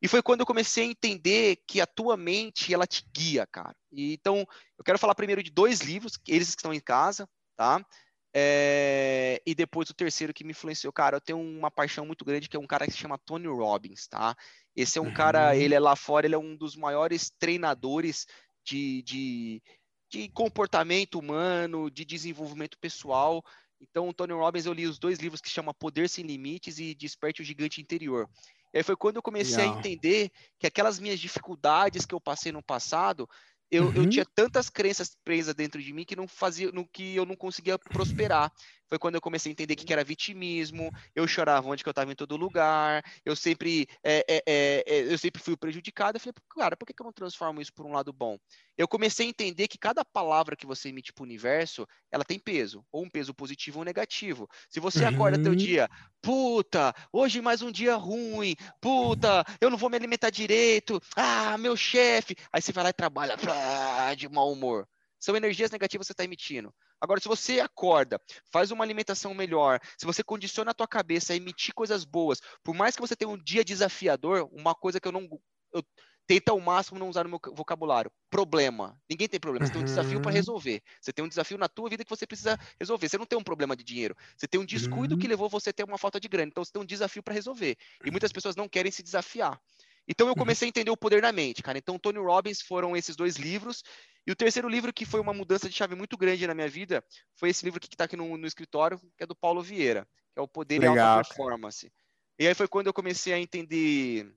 [0.00, 3.74] E foi quando eu comecei a entender que a tua mente, ela te guia, cara.
[3.90, 4.46] E, então,
[4.78, 7.84] eu quero falar primeiro de dois livros, eles que estão em casa, tá?
[8.32, 12.48] É, e depois o terceiro que me influenciou, cara, eu tenho uma paixão muito grande
[12.48, 14.36] que é um cara que se chama Tony Robbins, tá?
[14.74, 15.14] Esse é um uhum.
[15.14, 18.26] cara, ele é lá fora, ele é um dos maiores treinadores
[18.64, 19.62] de, de,
[20.08, 23.44] de comportamento humano, de desenvolvimento pessoal.
[23.80, 26.94] Então, o Tony Robbins, eu li os dois livros que chama Poder Sem Limites e
[26.94, 28.28] Desperte o Gigante Interior.
[28.72, 29.74] E aí foi quando eu comecei Legal.
[29.74, 33.28] a entender que aquelas minhas dificuldades que eu passei no passado,
[33.70, 33.92] eu, uhum.
[33.94, 37.36] eu tinha tantas crenças presas dentro de mim que não fazia, no que eu não
[37.36, 38.52] conseguia prosperar.
[38.90, 41.92] Foi quando eu comecei a entender que, que era vitimismo, eu chorava onde que eu
[41.92, 46.16] estava em todo lugar, eu sempre, é, é, é, eu sempre fui prejudicado.
[46.16, 48.36] Eu falei, cara, por que, que eu não transformo isso por um lado bom?
[48.76, 52.36] Eu comecei a entender que cada palavra que você emite para o universo, ela tem
[52.36, 54.48] peso, ou um peso positivo ou negativo.
[54.68, 55.10] Se você uhum.
[55.10, 55.88] acorda teu dia,
[56.20, 61.76] puta, hoje mais um dia ruim, puta, eu não vou me alimentar direito, ah, meu
[61.76, 64.88] chefe, aí você vai lá e trabalha ah, de mau humor.
[65.20, 66.74] São energias negativas que você está emitindo.
[67.00, 71.36] Agora, se você acorda, faz uma alimentação melhor, se você condiciona a tua cabeça a
[71.36, 75.12] emitir coisas boas, por mais que você tenha um dia desafiador, uma coisa que eu
[75.12, 75.28] não.
[75.72, 75.84] Eu,
[76.30, 78.08] tenta ao máximo não usar no meu vocabulário.
[78.30, 78.96] Problema.
[79.10, 79.66] Ninguém tem problema.
[79.66, 79.78] Você uhum.
[79.78, 80.36] tem um desafio para uhum.
[80.36, 80.80] resolver.
[81.00, 83.08] Você tem um desafio na tua vida que você precisa resolver.
[83.08, 84.16] Você não tem um problema de dinheiro.
[84.36, 85.20] Você tem um descuido uhum.
[85.20, 86.48] que levou você a ter uma falta de grana.
[86.48, 87.76] Então você tem um desafio para resolver.
[88.04, 89.60] E muitas pessoas não querem se desafiar.
[90.06, 90.38] Então eu uhum.
[90.38, 91.78] comecei a entender o poder da mente, cara.
[91.78, 93.82] Então Tony Robbins foram esses dois livros
[94.26, 97.04] e o terceiro livro, que foi uma mudança de chave muito grande na minha vida,
[97.34, 100.38] foi esse livro que está aqui no, no, escritório, que é do Paulo Vieira, que
[100.38, 101.92] é o Poder Legal, e Alta Performance.
[102.38, 104.32] E aí foi quando eu comecei a entender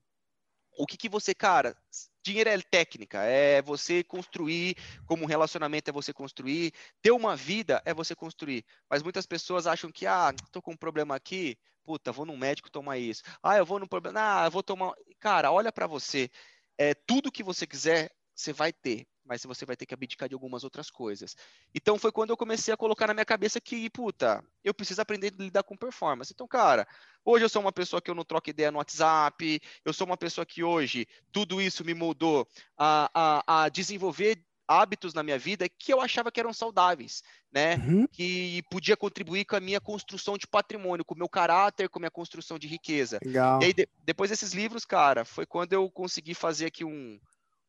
[0.77, 1.75] o que, que você, cara,
[2.23, 7.81] dinheiro é técnica, é você construir, como um relacionamento é você construir, ter uma vida
[7.85, 8.65] é você construir.
[8.89, 12.71] Mas muitas pessoas acham que, ah, tô com um problema aqui, puta, vou num médico
[12.71, 13.21] tomar isso.
[13.43, 14.93] Ah, eu vou num problema, ah, eu vou tomar.
[15.19, 16.29] Cara, olha para você.
[16.77, 20.35] É, tudo que você quiser, você vai ter mas você vai ter que abdicar de
[20.35, 21.35] algumas outras coisas.
[21.73, 25.33] Então foi quando eu comecei a colocar na minha cabeça que, puta, eu preciso aprender
[25.37, 26.31] a lidar com performance.
[26.33, 26.87] Então, cara,
[27.23, 30.17] hoje eu sou uma pessoa que eu não troco ideia no WhatsApp, eu sou uma
[30.17, 35.67] pessoa que hoje tudo isso me moldou a, a, a desenvolver hábitos na minha vida
[35.67, 37.75] que eu achava que eram saudáveis, né?
[37.75, 38.07] Uhum.
[38.07, 42.01] Que podia contribuir com a minha construção de patrimônio, com o meu caráter, com a
[42.01, 43.19] minha construção de riqueza.
[43.23, 43.61] Legal.
[43.61, 47.19] E aí, de, depois desses livros, cara, foi quando eu consegui fazer aqui um,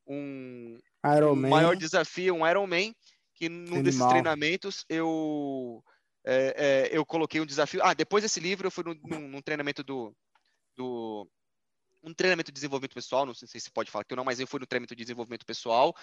[0.07, 2.95] um, um maior desafio, um Ironman,
[3.35, 3.83] que num Animal.
[3.83, 5.83] desses treinamentos eu
[6.25, 7.81] é, é, eu coloquei um desafio.
[7.83, 10.15] Ah, depois desse livro eu fui num, num, num treinamento do,
[10.75, 11.29] do
[12.03, 14.47] um treinamento de desenvolvimento pessoal, não sei se pode falar que eu não, mas eu
[14.47, 15.95] fui no treinamento de desenvolvimento pessoal,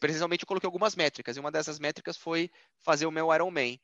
[0.00, 2.50] precisamente eu coloquei algumas métricas, e uma dessas métricas foi
[2.84, 3.78] fazer o meu Ironman.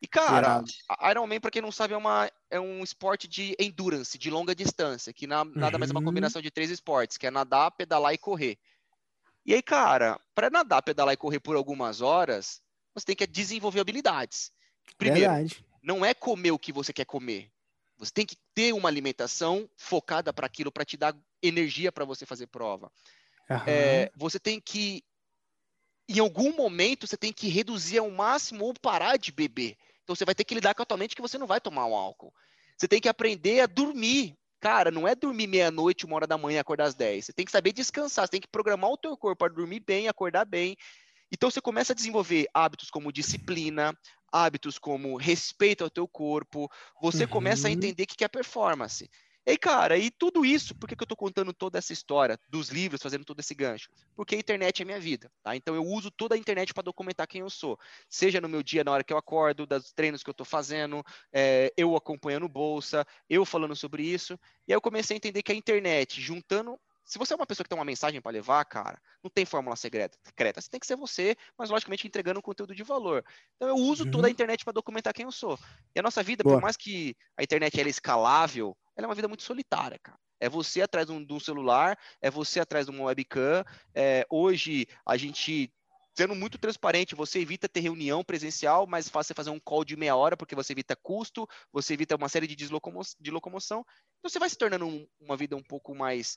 [0.00, 0.64] E, cara,
[1.10, 5.12] Ironman, para quem não sabe, é, uma, é um esporte de endurance, de longa distância,
[5.12, 6.06] que na, nada mais é uma uhum.
[6.06, 8.58] combinação de três esportes, que é nadar, pedalar e correr.
[9.44, 12.62] E aí, cara, para nadar, pedalar e correr por algumas horas,
[12.94, 14.52] você tem que desenvolver habilidades.
[14.96, 15.64] Primeiro, Verdade.
[15.82, 17.50] não é comer o que você quer comer.
[17.98, 22.26] Você tem que ter uma alimentação focada para aquilo, para te dar energia para você
[22.26, 22.90] fazer prova.
[23.66, 25.04] É, você tem que,
[26.08, 29.76] em algum momento, você tem que reduzir ao máximo ou parar de beber.
[30.02, 31.86] Então você vai ter que lidar com a tua mente que você não vai tomar
[31.86, 32.34] um álcool.
[32.76, 34.36] Você tem que aprender a dormir.
[34.62, 37.24] Cara, não é dormir meia-noite, uma hora da manhã, acordar às 10.
[37.24, 40.06] Você tem que saber descansar, você tem que programar o teu corpo para dormir bem,
[40.06, 40.76] acordar bem.
[41.32, 43.92] Então você começa a desenvolver hábitos como disciplina,
[44.32, 46.70] hábitos como respeito ao teu corpo,
[47.00, 47.30] você uhum.
[47.30, 47.76] começa a uhum.
[47.76, 49.10] entender o que é performance.
[49.44, 52.68] E, cara, e tudo isso, por que, que eu estou contando toda essa história dos
[52.68, 53.88] livros, fazendo todo esse gancho?
[54.14, 55.56] Porque a internet é minha vida, tá?
[55.56, 57.78] Então eu uso toda a internet para documentar quem eu sou.
[58.08, 61.02] Seja no meu dia, na hora que eu acordo, dos treinos que eu estou fazendo,
[61.32, 64.38] é, eu acompanhando bolsa, eu falando sobre isso.
[64.66, 67.64] E aí eu comecei a entender que a internet, juntando se você é uma pessoa
[67.64, 70.16] que tem uma mensagem para levar, cara, não tem fórmula secreta.
[70.60, 73.24] Você tem que ser você, mas logicamente entregando um conteúdo de valor.
[73.56, 74.10] Então eu uso uhum.
[74.10, 75.58] toda a internet para documentar quem eu sou.
[75.94, 76.56] E a nossa vida, Boa.
[76.56, 80.18] por mais que a internet é escalável, ela é uma vida muito solitária, cara.
[80.40, 83.64] É você atrás de um, de um celular, é você atrás de uma webcam.
[83.94, 85.72] É, hoje a gente
[86.14, 89.96] sendo muito transparente, você evita ter reunião presencial, mas faz você fazer um call de
[89.96, 93.84] meia hora, porque você evita custo, você evita uma série de, deslocomo de locomoção.
[94.18, 96.36] Então você vai se tornando um, uma vida um pouco mais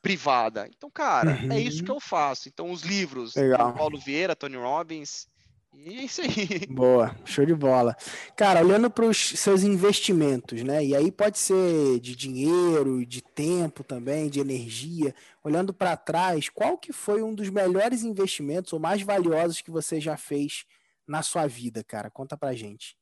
[0.00, 0.68] privada.
[0.74, 1.52] Então, cara, uhum.
[1.52, 1.96] é isso que uhum.
[1.96, 2.48] eu faço.
[2.48, 3.34] Então, os livros.
[3.72, 5.28] Paulo Vieira, Tony Robbins,
[5.72, 6.66] e é isso aí.
[6.70, 7.96] Boa, show de bola.
[8.36, 10.84] Cara, olhando para os seus investimentos, né?
[10.84, 15.14] E aí pode ser de dinheiro, de tempo também, de energia.
[15.42, 20.00] Olhando para trás, qual que foi um dos melhores investimentos ou mais valiosos que você
[20.00, 20.64] já fez
[21.06, 22.10] na sua vida, cara?
[22.10, 22.96] Conta pra gente.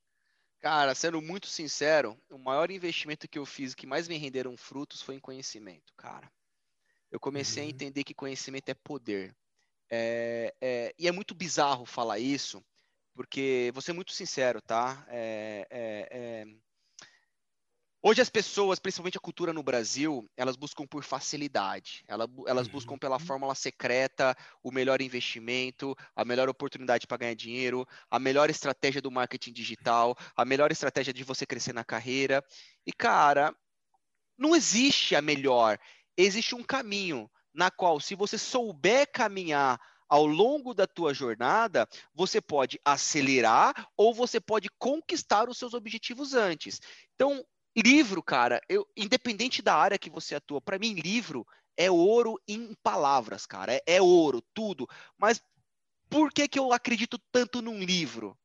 [0.61, 5.00] Cara, sendo muito sincero, o maior investimento que eu fiz, que mais me renderam frutos,
[5.00, 6.30] foi em conhecimento, cara
[7.11, 7.68] eu comecei uhum.
[7.68, 9.35] a entender que conhecimento é poder.
[9.90, 12.62] É, é, e é muito bizarro falar isso,
[13.14, 15.05] porque vou ser muito sincero, tá?
[15.09, 16.44] É, é, é,
[18.00, 22.05] hoje as pessoas, principalmente a cultura no Brasil, elas buscam por facilidade.
[22.07, 22.72] Elas, elas uhum.
[22.72, 28.48] buscam pela fórmula secreta, o melhor investimento, a melhor oportunidade para ganhar dinheiro, a melhor
[28.48, 32.44] estratégia do marketing digital, a melhor estratégia de você crescer na carreira.
[32.87, 33.55] E, cara,
[34.38, 35.79] não existe a melhor
[36.24, 42.40] existe um caminho na qual, se você souber caminhar ao longo da tua jornada, você
[42.40, 46.80] pode acelerar ou você pode conquistar os seus objetivos antes.
[47.14, 47.44] Então,
[47.76, 52.74] livro, cara, eu, independente da área que você atua, para mim, livro é ouro em
[52.82, 53.74] palavras, cara.
[53.74, 54.86] É, é ouro, tudo.
[55.16, 55.40] Mas
[56.08, 58.36] por que, que eu acredito tanto num livro?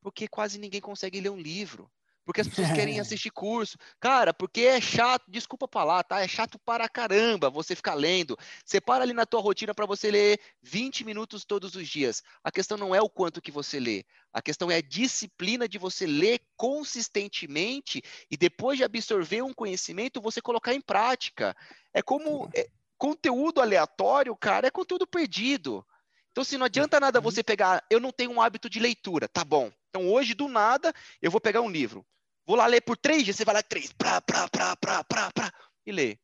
[0.00, 1.90] Porque quase ninguém consegue ler um livro
[2.30, 3.76] porque as pessoas querem assistir curso.
[3.98, 6.20] Cara, porque é chato, desculpa falar, tá?
[6.20, 8.38] É chato para caramba você ficar lendo.
[8.64, 12.22] Separa ali na tua rotina para você ler 20 minutos todos os dias.
[12.44, 14.04] A questão não é o quanto que você lê.
[14.32, 20.20] A questão é a disciplina de você ler consistentemente e depois de absorver um conhecimento,
[20.20, 21.56] você colocar em prática.
[21.92, 25.84] É como é, conteúdo aleatório, cara, é conteúdo perdido.
[26.30, 29.44] Então, se não adianta nada você pegar, eu não tenho um hábito de leitura, tá
[29.44, 29.72] bom.
[29.90, 32.06] Então, hoje, do nada, eu vou pegar um livro.
[32.46, 35.30] Vou lá ler por três dias, você vai lá três, pra, pra, pra, pra, pra,
[35.32, 35.52] pra,
[35.86, 36.18] e lê.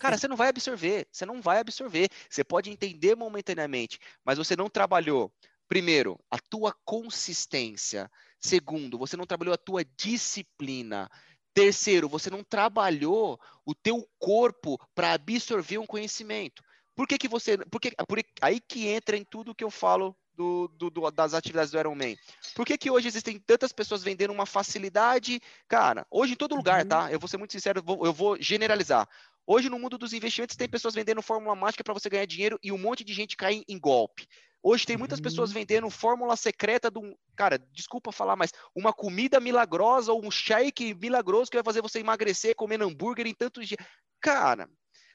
[0.00, 2.08] Cara, você não vai absorver, você não vai absorver.
[2.28, 5.32] Você pode entender momentaneamente, mas você não trabalhou,
[5.68, 8.10] primeiro, a tua consistência.
[8.38, 11.10] Segundo, você não trabalhou a tua disciplina.
[11.52, 16.62] Terceiro, você não trabalhou o teu corpo para absorver um conhecimento.
[16.94, 17.58] Por que, que você.
[17.58, 21.34] Por que, por, aí que entra em tudo que eu falo do, do, do, das
[21.34, 22.16] atividades do Ironman.
[22.54, 25.38] Por que, que hoje existem tantas pessoas vendendo uma facilidade?
[25.68, 26.88] Cara, hoje em todo lugar, uhum.
[26.88, 27.12] tá?
[27.12, 29.06] Eu vou ser muito sincero, eu vou, eu vou generalizar.
[29.46, 32.72] Hoje, no mundo dos investimentos, tem pessoas vendendo fórmula mágica para você ganhar dinheiro e
[32.72, 34.26] um monte de gente cai em golpe.
[34.62, 35.54] Hoje tem muitas pessoas uhum.
[35.54, 37.14] vendendo fórmula secreta de um.
[37.36, 41.98] Cara, desculpa falar, mas uma comida milagrosa ou um shake milagroso que vai fazer você
[41.98, 43.80] emagrecer comendo hambúrguer em tantos dias.
[44.22, 44.68] Cara,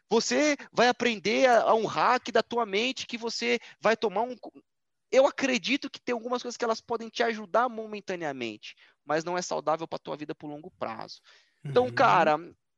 [0.07, 4.35] Você vai aprender a, a um hack da tua mente que você vai tomar um.
[5.11, 9.41] Eu acredito que tem algumas coisas que elas podem te ajudar momentaneamente, mas não é
[9.41, 11.21] saudável para tua vida por longo prazo.
[11.63, 11.93] Então, uhum.
[11.93, 12.37] cara,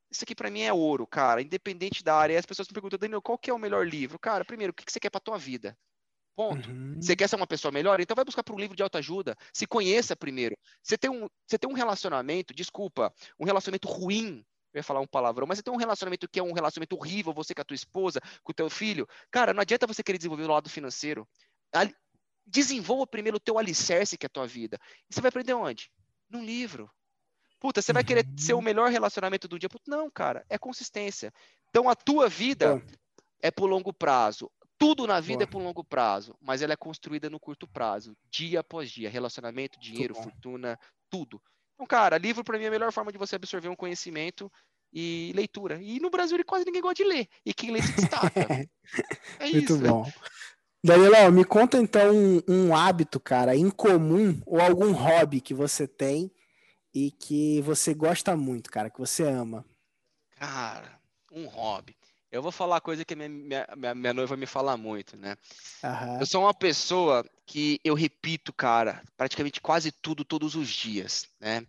[0.10, 2.38] isso aqui para mim é ouro, cara, independente da área.
[2.40, 4.18] As pessoas me perguntam, Daniel, qual que é o melhor livro?
[4.18, 5.78] Cara, primeiro, o que você quer para tua vida?
[6.36, 6.70] Ponto.
[6.70, 7.02] Uhum.
[7.02, 8.00] Você quer ser uma pessoa melhor?
[8.00, 9.36] Então vai buscar para um livro de autoajuda.
[9.52, 10.56] Se conheça primeiro.
[10.84, 14.46] Você tem um, você tem um relacionamento, desculpa, um relacionamento ruim.
[14.72, 17.34] Eu ia falar um palavrão, mas você tem um relacionamento que é um relacionamento horrível,
[17.34, 19.08] você com a tua esposa, com o teu filho.
[19.32, 21.28] Cara, não adianta você querer desenvolver o lado financeiro.
[22.48, 24.80] Desenvolva primeiro o teu alicerce, que é a tua vida.
[25.10, 25.92] E você vai aprender onde?
[26.30, 26.90] Num livro.
[27.60, 28.62] Puta, você vai querer ser o uhum.
[28.62, 29.70] melhor relacionamento do dia?
[29.70, 31.34] Puta, não, cara, é consistência.
[31.70, 32.82] Então a tua vida
[33.42, 34.50] é por longo prazo.
[34.78, 35.44] Tudo na vida Boa.
[35.44, 39.80] é por longo prazo, mas ela é construída no curto prazo, dia após dia, relacionamento,
[39.80, 40.80] dinheiro, fortuna,
[41.10, 41.42] tudo.
[41.74, 44.52] Então, cara, livro para mim é a melhor forma de você absorver um conhecimento
[44.94, 45.82] e leitura.
[45.82, 47.28] E no Brasil quase ninguém gosta de ler.
[47.44, 48.48] E quem lê se destaca.
[49.40, 49.80] é Muito isso.
[49.80, 50.12] bom.
[50.84, 56.32] Daniel, me conta então um, um, hábito, cara, incomum ou algum hobby que você tem
[56.94, 59.66] e que você gosta muito, cara, que você ama.
[60.36, 61.00] Cara,
[61.32, 61.96] um hobby.
[62.32, 65.38] Eu vou falar coisa que minha, minha, minha noiva me fala muito, né?
[65.84, 66.20] Uhum.
[66.20, 71.66] Eu sou uma pessoa que eu repito, cara, praticamente quase tudo todos os dias, né?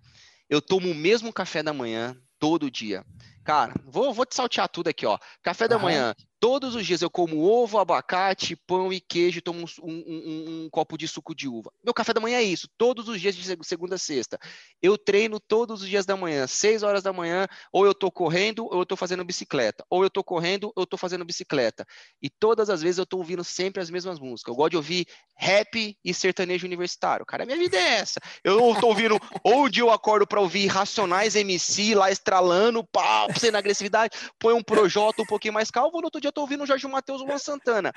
[0.51, 3.05] Eu tomo o mesmo café da manhã todo dia.
[3.45, 5.19] Cara, vou, vou te saltear tudo aqui, ó.
[5.43, 5.83] Café da uhum.
[5.83, 10.69] manhã, Todos os dias eu como ovo, abacate, pão e queijo tomo um, um, um,
[10.71, 11.73] copo de suco de uva.
[11.83, 14.39] Meu café da manhã é isso, todos os dias de segunda a sexta.
[14.81, 18.67] Eu treino todos os dias da manhã, seis horas da manhã, ou eu tô correndo,
[18.67, 19.85] ou eu tô fazendo bicicleta.
[19.91, 21.85] Ou eu tô correndo, ou eu tô fazendo bicicleta.
[22.23, 24.53] E todas as vezes eu tô ouvindo sempre as mesmas músicas.
[24.53, 27.27] Eu gosto de ouvir rap e sertanejo universitário.
[27.27, 28.21] Cara, minha vida é essa.
[28.45, 34.17] Eu tô ouvindo, onde eu acordo para ouvir Racionais MC lá estralando, pau, sem agressividade,
[34.39, 36.87] põe um projota um pouquinho mais calmo, no outro dia eu tô ouvindo o Jorge
[36.87, 37.93] Matheus Luan Santana.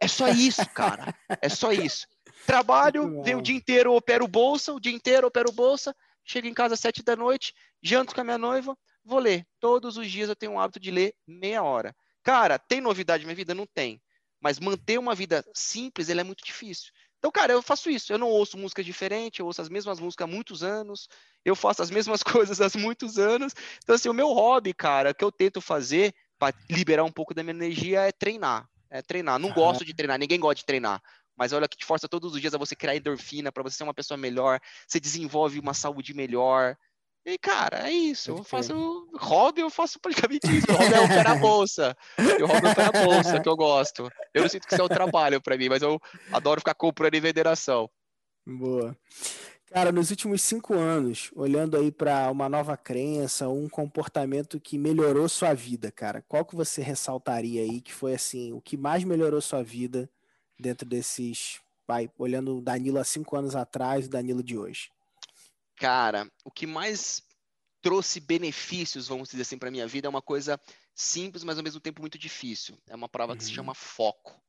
[0.00, 1.14] É só isso, cara.
[1.40, 2.06] É só isso.
[2.46, 6.74] Trabalho, venho o dia inteiro, opero bolsa, o dia inteiro opero bolsa, chego em casa
[6.74, 9.46] às sete da noite, janto com a minha noiva, vou ler.
[9.58, 11.94] Todos os dias eu tenho um hábito de ler meia hora.
[12.22, 13.54] Cara, tem novidade na minha vida?
[13.54, 14.00] Não tem.
[14.40, 16.90] Mas manter uma vida simples, ele é muito difícil.
[17.18, 18.12] Então, cara, eu faço isso.
[18.12, 21.08] Eu não ouço música diferente, eu ouço as mesmas músicas há muitos anos,
[21.44, 23.54] eu faço as mesmas coisas há muitos anos.
[23.82, 27.42] Então, assim, o meu hobby, cara, que eu tento fazer para liberar um pouco da
[27.42, 28.66] minha energia é treinar.
[28.90, 29.38] É treinar.
[29.38, 31.00] Não gosto de treinar, ninguém gosta de treinar.
[31.36, 33.84] Mas olha que te força todos os dias a você criar endorfina, para você ser
[33.84, 36.76] uma pessoa melhor, você desenvolve uma saúde melhor.
[37.24, 38.30] E, cara, é isso.
[38.30, 40.66] Eu faço hobby, eu faço praticamente isso.
[40.70, 41.96] O hobby é operar a bolsa.
[42.18, 44.10] E o hobby é operar a bolsa, que eu gosto.
[44.32, 46.00] Eu não sinto que isso é um trabalho para mim, mas eu
[46.32, 47.88] adoro ficar comprando e vender ação.
[48.46, 48.96] Boa.
[49.70, 55.28] Cara, nos últimos cinco anos, olhando aí para uma nova crença, um comportamento que melhorou
[55.28, 59.40] sua vida, cara, qual que você ressaltaria aí que foi assim o que mais melhorou
[59.40, 60.10] sua vida
[60.58, 64.90] dentro desses, vai, olhando o Danilo há cinco anos atrás e o Danilo de hoje?
[65.76, 67.22] Cara, o que mais
[67.80, 70.60] trouxe benefícios, vamos dizer assim, para minha vida é uma coisa
[70.96, 72.76] simples, mas ao mesmo tempo muito difícil.
[72.88, 73.38] É uma palavra uhum.
[73.38, 73.56] que se uhum.
[73.56, 74.42] chama foco.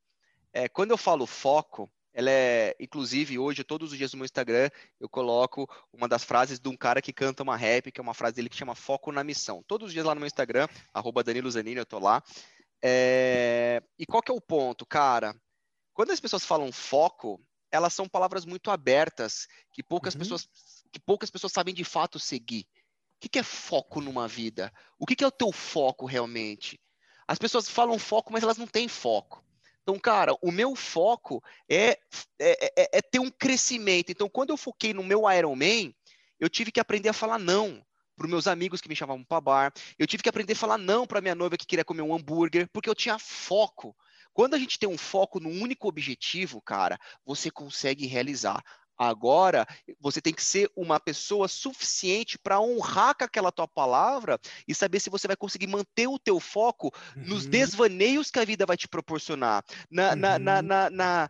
[0.51, 4.69] É, quando eu falo foco, ela é, inclusive, hoje, todos os dias no meu Instagram,
[4.99, 8.13] eu coloco uma das frases de um cara que canta uma rap, que é uma
[8.13, 9.63] frase dele que chama Foco na Missão.
[9.65, 12.21] Todos os dias lá no meu Instagram, arroba Danilo Zanini, eu tô lá.
[12.81, 13.81] É...
[13.97, 15.33] E qual que é o ponto, cara?
[15.93, 20.19] Quando as pessoas falam foco, elas são palavras muito abertas, que poucas, uhum.
[20.19, 20.49] pessoas,
[20.91, 22.65] que poucas pessoas sabem de fato seguir.
[23.15, 24.73] O que, que é foco numa vida?
[24.99, 26.81] O que, que é o teu foco realmente?
[27.25, 29.41] As pessoas falam foco, mas elas não têm foco.
[29.91, 31.99] Então, cara, o meu foco é,
[32.39, 34.09] é, é, é ter um crescimento.
[34.09, 35.93] Então, quando eu foquei no meu Ironman,
[36.39, 39.73] eu tive que aprender a falar não para meus amigos que me chamavam para bar.
[39.99, 42.69] Eu tive que aprender a falar não para minha noiva que queria comer um hambúrguer,
[42.71, 43.93] porque eu tinha foco.
[44.31, 48.63] Quando a gente tem um foco no único objetivo, cara, você consegue realizar.
[49.03, 49.65] Agora,
[49.99, 54.99] você tem que ser uma pessoa suficiente para honrar com aquela tua palavra e saber
[54.99, 57.23] se você vai conseguir manter o teu foco uhum.
[57.25, 60.15] nos desvaneios que a vida vai te proporcionar, na, uhum.
[60.17, 61.29] na, na, na,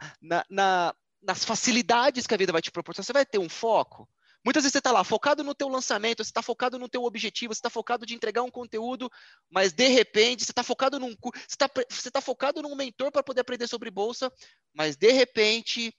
[0.49, 3.05] na, nas facilidades que a vida vai te proporcionar.
[3.05, 4.05] Você vai ter um foco?
[4.43, 7.53] Muitas vezes você está lá focado no teu lançamento, você está focado no teu objetivo,
[7.53, 9.09] você está focado de entregar um conteúdo,
[9.49, 13.23] mas de repente você está focado num você está você tá focado num mentor para
[13.23, 14.29] poder aprender sobre bolsa,
[14.73, 15.95] mas de repente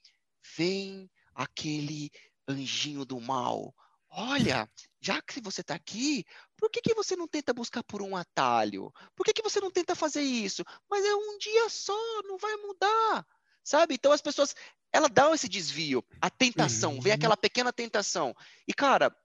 [0.54, 2.10] vem aquele
[2.46, 3.74] anjinho do mal.
[4.08, 4.68] Olha,
[5.00, 6.24] já que você está aqui,
[6.56, 8.92] por que, que você não tenta buscar por um atalho?
[9.16, 10.62] Por que, que você não tenta fazer isso?
[10.90, 13.26] Mas é um dia só, não vai mudar.
[13.64, 13.94] Sabe?
[13.94, 14.54] Então as pessoas,
[14.92, 17.00] ela dá esse desvio, a tentação, uhum.
[17.00, 18.34] vem aquela pequena tentação.
[18.68, 19.16] E cara,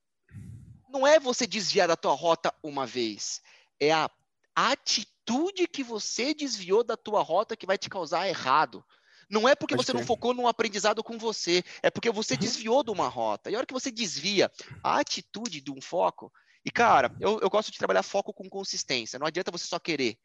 [0.89, 3.41] não é você desviar da tua rota uma vez,
[3.79, 4.09] é a
[4.55, 8.83] atitude atitude que você desviou da tua rota que vai te causar errado.
[9.29, 12.39] Não é porque Pode você não focou num aprendizado com você, é porque você uhum.
[12.39, 13.49] desviou de uma rota.
[13.49, 14.49] E a hora que você desvia
[14.83, 16.31] a atitude de um foco,
[16.65, 19.19] e cara, eu, eu gosto de trabalhar foco com consistência.
[19.19, 20.17] Não adianta você só querer.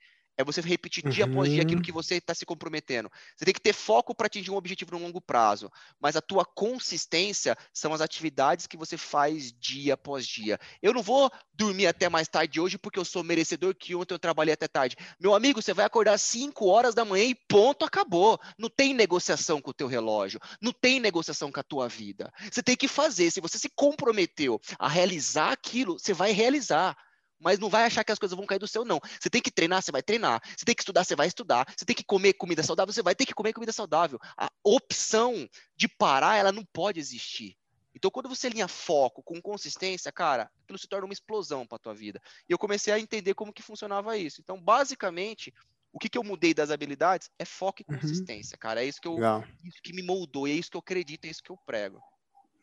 [0.42, 1.32] É você repetir dia uhum.
[1.32, 1.84] após dia aquilo uhum.
[1.84, 3.10] que você está se comprometendo.
[3.36, 5.70] Você tem que ter foco para atingir um objetivo no longo prazo.
[6.00, 10.58] Mas a tua consistência são as atividades que você faz dia após dia.
[10.82, 14.18] Eu não vou dormir até mais tarde hoje porque eu sou merecedor que ontem eu
[14.18, 14.96] trabalhei até tarde.
[15.20, 18.38] Meu amigo, você vai acordar às 5 horas da manhã e ponto, acabou.
[18.58, 20.40] Não tem negociação com o teu relógio.
[20.60, 22.32] Não tem negociação com a tua vida.
[22.50, 23.30] Você tem que fazer.
[23.30, 26.96] Se você se comprometeu a realizar aquilo, você vai realizar
[27.42, 29.00] mas não vai achar que as coisas vão cair do céu, não.
[29.20, 30.40] Você tem que treinar, você vai treinar.
[30.56, 31.66] Você tem que estudar, você vai estudar.
[31.76, 34.18] Você tem que comer comida saudável, você vai ter que comer comida saudável.
[34.36, 37.56] A opção de parar, ela não pode existir.
[37.94, 41.94] Então, quando você alinha foco com consistência, cara, aquilo se torna uma explosão para tua
[41.94, 42.20] vida.
[42.48, 44.40] E eu comecei a entender como que funcionava isso.
[44.40, 45.52] Então, basicamente,
[45.92, 48.00] o que, que eu mudei das habilidades é foco e uhum.
[48.00, 48.60] consistência, uhum.
[48.60, 48.82] cara.
[48.82, 49.18] É isso que eu,
[49.64, 52.02] isso que me moldou, é isso que eu acredito, é isso que eu prego.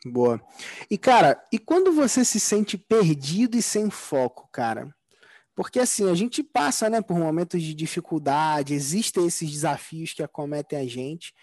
[0.05, 0.41] Boa.
[0.89, 4.93] E, cara, e quando você se sente perdido e sem foco, cara?
[5.53, 10.79] Porque, assim, a gente passa, né, por momentos de dificuldade, existem esses desafios que acometem
[10.79, 11.33] a gente,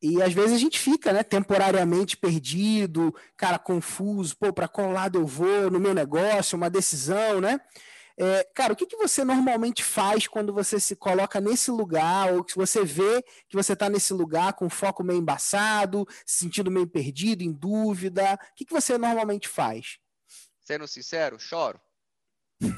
[0.00, 5.18] e às vezes a gente fica, né, temporariamente perdido, cara, confuso, pô, para qual lado
[5.18, 7.58] eu vou no meu negócio, uma decisão, né?
[8.16, 12.44] É, cara, o que, que você normalmente faz quando você se coloca nesse lugar, ou
[12.44, 16.86] que você vê que você está nesse lugar com foco meio embaçado, se sentindo meio
[16.86, 18.34] perdido, em dúvida?
[18.34, 19.98] O que, que você normalmente faz?
[20.60, 21.80] Sendo sincero, choro.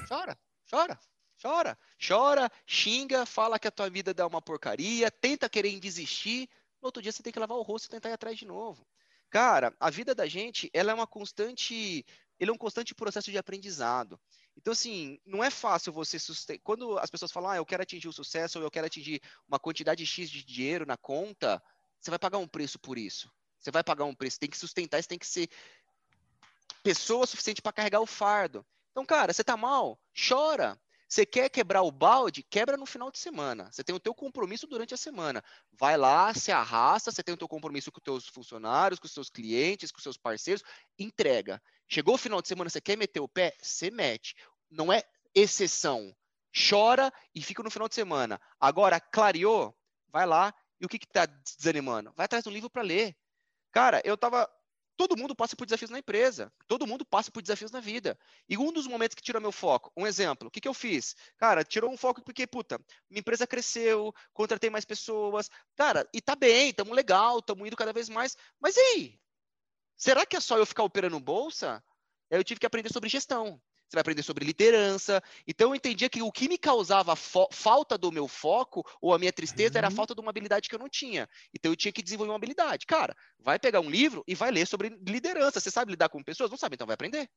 [0.08, 0.38] Chora,
[0.70, 0.98] chora,
[1.40, 1.78] chora.
[1.98, 6.48] Chora, xinga, fala que a tua vida dá uma porcaria, tenta querer desistir.
[6.80, 8.86] No outro dia você tem que lavar o rosto e tentar ir atrás de novo.
[9.30, 12.04] Cara, a vida da gente, ela é uma constante,
[12.38, 14.20] ele é um constante processo de aprendizado.
[14.56, 16.60] Então, assim, não é fácil você sustentar.
[16.64, 19.58] Quando as pessoas falam, ah, eu quero atingir o sucesso, ou eu quero atingir uma
[19.58, 21.62] quantidade X de dinheiro na conta,
[22.00, 23.30] você vai pagar um preço por isso.
[23.60, 24.38] Você vai pagar um preço.
[24.38, 25.48] Tem que sustentar, você tem que ser
[26.82, 28.64] pessoa suficiente para carregar o fardo.
[28.92, 30.00] Então, cara, você tá mal?
[30.28, 30.80] Chora.
[31.08, 32.42] Você quer quebrar o balde?
[32.42, 33.70] Quebra no final de semana.
[33.70, 35.42] Você tem o teu compromisso durante a semana.
[35.72, 39.12] Vai lá, se arrasta, você tem o teu compromisso com os teus funcionários, com os
[39.12, 40.64] seus clientes, com os seus parceiros,
[40.98, 41.62] entrega.
[41.88, 43.54] Chegou o final de semana, você quer meter o pé?
[43.62, 44.34] Você mete.
[44.68, 45.04] Não é
[45.34, 46.14] exceção.
[46.68, 48.40] Chora e fica no final de semana.
[48.58, 49.76] Agora, clareou?
[50.08, 50.52] Vai lá.
[50.80, 52.12] E o que que tá desanimando?
[52.16, 53.16] Vai atrás de um livro para ler.
[53.70, 54.48] Cara, eu tava
[54.96, 58.18] todo mundo passa por desafios na empresa, todo mundo passa por desafios na vida.
[58.48, 61.14] E um dos momentos que tira meu foco, um exemplo, o que, que eu fiz?
[61.36, 66.34] Cara, tirou um foco porque, puta, minha empresa cresceu, contratei mais pessoas, cara, e tá
[66.34, 69.20] bem, tamo legal, tamo indo cada vez mais, mas e aí?
[69.96, 71.82] Será que é só eu ficar operando bolsa?
[72.30, 73.60] Eu tive que aprender sobre gestão.
[73.88, 75.22] Você vai aprender sobre liderança.
[75.46, 79.32] Então eu entendia que o que me causava falta do meu foco ou a minha
[79.32, 79.78] tristeza uhum.
[79.78, 79.96] era a uhum.
[79.96, 81.28] falta de uma habilidade que eu não tinha.
[81.54, 82.84] Então eu tinha que desenvolver uma habilidade.
[82.84, 85.60] Cara, vai pegar um livro e vai ler sobre liderança.
[85.60, 86.50] Você sabe lidar com pessoas?
[86.50, 87.28] Não sabe, então vai aprender.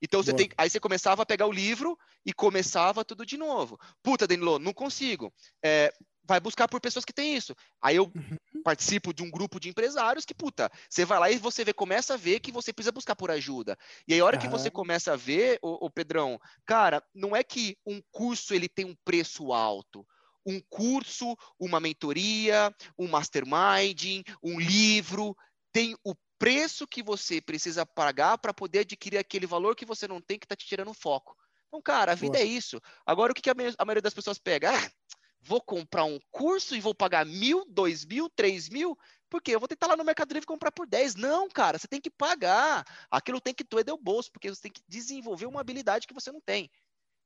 [0.00, 3.78] Então você tem, aí você começava a pegar o livro e começava tudo de novo.
[4.02, 5.32] Puta, Danilo, não consigo.
[5.60, 5.92] É,
[6.28, 7.54] vai buscar por pessoas que têm isso.
[7.80, 8.62] Aí eu uhum.
[8.62, 12.14] participo de um grupo de empresários que, puta, você vai lá e você vê, começa
[12.14, 13.76] a ver que você precisa buscar por ajuda.
[14.06, 14.42] E aí, a hora uhum.
[14.42, 18.68] que você começa a ver, o, o Pedrão, cara, não é que um curso ele
[18.68, 20.06] tem um preço alto
[20.46, 25.36] um curso, uma mentoria, um mastermind, um livro,
[25.70, 30.22] tem o preço que você precisa pagar para poder adquirir aquele valor que você não
[30.22, 31.36] tem que está te tirando foco.
[31.66, 32.42] Então, cara, a vida Boa.
[32.42, 32.80] é isso.
[33.04, 34.70] Agora, o que, que a, a maioria das pessoas pega?
[34.74, 34.90] Ah,
[35.40, 39.68] vou comprar um curso e vou pagar mil, dois mil, três mil, porque eu vou
[39.68, 41.14] tentar lá no Mercado Livre comprar por 10.
[41.16, 42.84] Não, cara, você tem que pagar.
[43.10, 46.32] Aquilo tem que doer do bolso, porque você tem que desenvolver uma habilidade que você
[46.32, 46.70] não tem.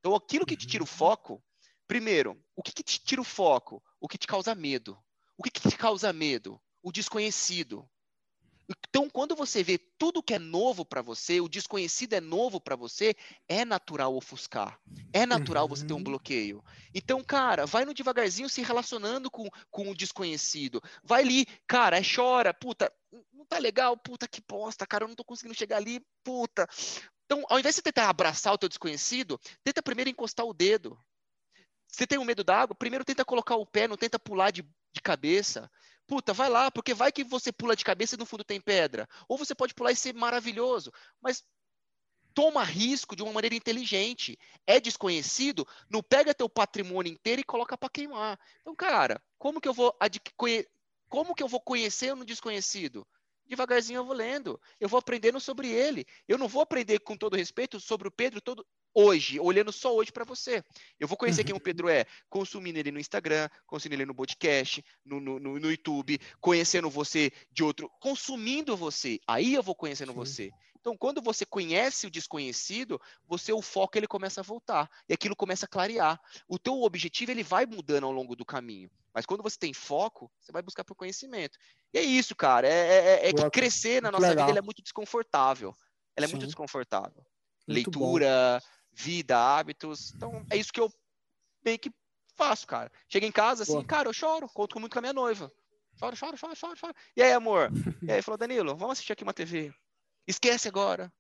[0.01, 0.93] Então, aquilo que te tira o uhum.
[0.93, 1.43] foco,
[1.87, 3.83] primeiro, o que, que te tira o foco?
[4.01, 4.99] O que te causa medo?
[5.39, 6.61] O que, que te causa medo?
[6.83, 7.89] O desconhecido.
[8.89, 12.77] Então, quando você vê tudo que é novo para você, o desconhecido é novo para
[12.77, 13.15] você,
[13.49, 14.79] é natural ofuscar.
[15.13, 15.69] É natural uhum.
[15.69, 16.05] você ter um uhum.
[16.05, 16.65] bloqueio.
[16.95, 20.81] Então, cara, vai no devagarzinho se relacionando com, com o desconhecido.
[21.03, 22.93] Vai ali, cara, é chora, puta,
[23.33, 26.69] não tá legal, puta que bosta, cara, eu não tô conseguindo chegar ali, puta.
[27.25, 30.99] Então, ao invés de tentar abraçar o teu desconhecido, tenta primeiro encostar o dedo.
[31.89, 32.75] Você tem um medo d'água?
[32.75, 35.71] Primeiro tenta colocar o pé, não tenta pular de, de cabeça.
[36.07, 39.09] Puta, vai lá, porque vai que você pula de cabeça e no fundo tem pedra.
[39.29, 40.93] Ou você pode pular e ser maravilhoso.
[41.21, 41.45] Mas
[42.35, 44.39] toma risco de uma maneira inteligente.
[44.67, 48.39] É desconhecido, não pega teu patrimônio inteiro e coloca para queimar.
[48.61, 49.95] Então, cara, como que eu vou
[51.09, 53.07] como que eu vou conhecer no desconhecido?
[53.53, 56.07] devagarzinho eu vou lendo, eu vou aprendendo sobre ele.
[56.27, 60.13] Eu não vou aprender com todo respeito sobre o Pedro todo hoje, olhando só hoje
[60.13, 60.63] para você.
[60.99, 64.85] Eu vou conhecer quem o Pedro é, consumindo ele no Instagram, consumindo ele no podcast,
[65.05, 69.19] no, no, no YouTube, conhecendo você de outro, consumindo você.
[69.27, 70.19] Aí eu vou conhecendo Sim.
[70.19, 70.51] você.
[70.83, 75.37] Então, quando você conhece o desconhecido, você o foco ele começa a voltar e aquilo
[75.37, 76.21] começa a clarear.
[76.49, 80.29] O teu objetivo ele vai mudando ao longo do caminho, mas quando você tem foco,
[80.41, 81.57] você vai buscar por conhecimento.
[81.95, 82.67] E é isso, cara.
[82.67, 84.49] É, é, é, é que crescer na nossa legal.
[84.49, 85.73] vida é muito desconfortável.
[86.17, 86.35] Ela é Sim.
[86.35, 87.25] muito desconfortável.
[87.69, 88.67] Muito Leitura, bom.
[88.93, 90.13] Vida, hábitos.
[90.15, 90.93] Então, é isso que eu
[91.65, 91.91] meio que
[92.37, 92.91] faço, cara.
[93.09, 93.85] Chego em casa assim, Boa.
[93.85, 95.51] cara, eu choro, conto muito com a minha noiva.
[95.99, 96.95] Choro, choro, choro, choro, choro.
[97.17, 97.71] E aí, amor?
[98.03, 99.73] E aí, falou, Danilo, vamos assistir aqui uma TV.
[100.27, 101.13] Esquece agora.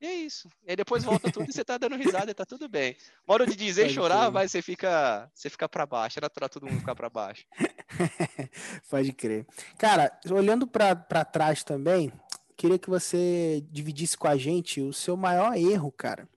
[0.00, 0.48] E é isso.
[0.66, 2.96] E aí depois volta tudo e você tá dando risada e tá tudo bem.
[3.26, 6.18] Uma hora de dizer Pode chorar, mas você fica, você fica para baixo.
[6.18, 7.44] É natural todo mundo ficar para baixo.
[8.90, 9.46] Pode crer.
[9.78, 12.12] Cara, olhando para trás também,
[12.56, 16.28] queria que você dividisse com a gente o seu maior erro, cara.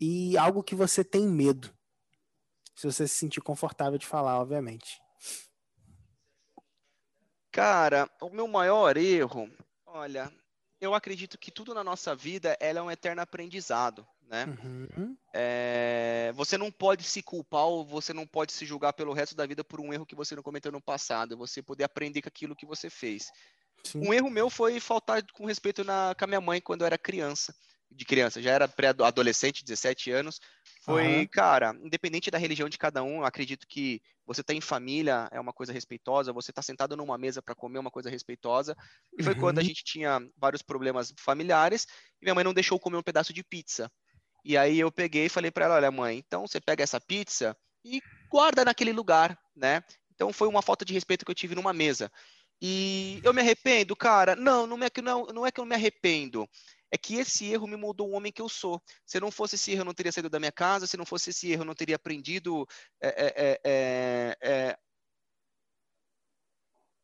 [0.00, 1.72] E algo que você tem medo.
[2.74, 4.98] Se você se sentir confortável de falar, obviamente.
[7.52, 9.50] Cara, o meu maior erro,
[9.84, 10.32] olha,
[10.80, 14.46] eu acredito que tudo na nossa vida ela é um eterno aprendizado, né?
[14.64, 15.16] Uhum.
[15.34, 19.44] É, você não pode se culpar ou você não pode se julgar pelo resto da
[19.44, 21.36] vida por um erro que você não cometeu no passado.
[21.36, 23.30] Você poder aprender com aquilo que você fez.
[23.84, 24.06] Sim.
[24.06, 26.96] Um erro meu foi faltar com respeito na, com a minha mãe quando eu era
[26.96, 27.54] criança.
[27.90, 30.40] De criança, já era pré-adolescente, 17 anos.
[30.82, 31.26] Foi, uhum.
[31.26, 35.52] cara, independente da religião de cada um, acredito que você tá em família é uma
[35.52, 38.76] coisa respeitosa, você tá sentado numa mesa para comer é uma coisa respeitosa.
[39.18, 39.40] E foi uhum.
[39.40, 39.66] quando a uhum.
[39.66, 41.86] gente tinha vários problemas familiares
[42.20, 43.90] e minha mãe não deixou comer um pedaço de pizza.
[44.44, 47.56] E aí eu peguei e falei para ela, olha mãe, então você pega essa pizza
[47.84, 49.82] e guarda naquele lugar, né?
[50.14, 52.10] Então foi uma falta de respeito que eu tive numa mesa.
[52.60, 54.36] E eu me arrependo, cara?
[54.36, 56.48] Não, não é que não, não é que eu me arrependo
[56.90, 58.82] é que esse erro me moldou o homem que eu sou.
[59.06, 61.30] Se não fosse esse erro, eu não teria saído da minha casa, se não fosse
[61.30, 62.66] esse erro, eu não teria aprendido.
[63.00, 64.78] É, é, é, é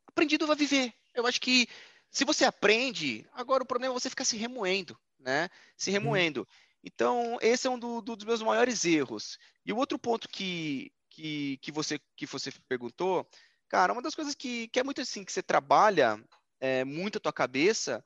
[0.05, 0.93] aprendido a viver.
[1.13, 1.67] Eu acho que
[2.11, 5.49] se você aprende, agora o problema é você ficar se remoendo, né?
[5.77, 6.41] Se remoendo.
[6.41, 6.45] Hum.
[6.83, 9.37] Então, esse é um do, do, dos meus maiores erros.
[9.65, 13.27] E o outro ponto que, que, que, você, que você perguntou,
[13.67, 16.23] cara, uma das coisas que, que é muito assim, que você trabalha
[16.59, 18.03] é, muito a tua cabeça,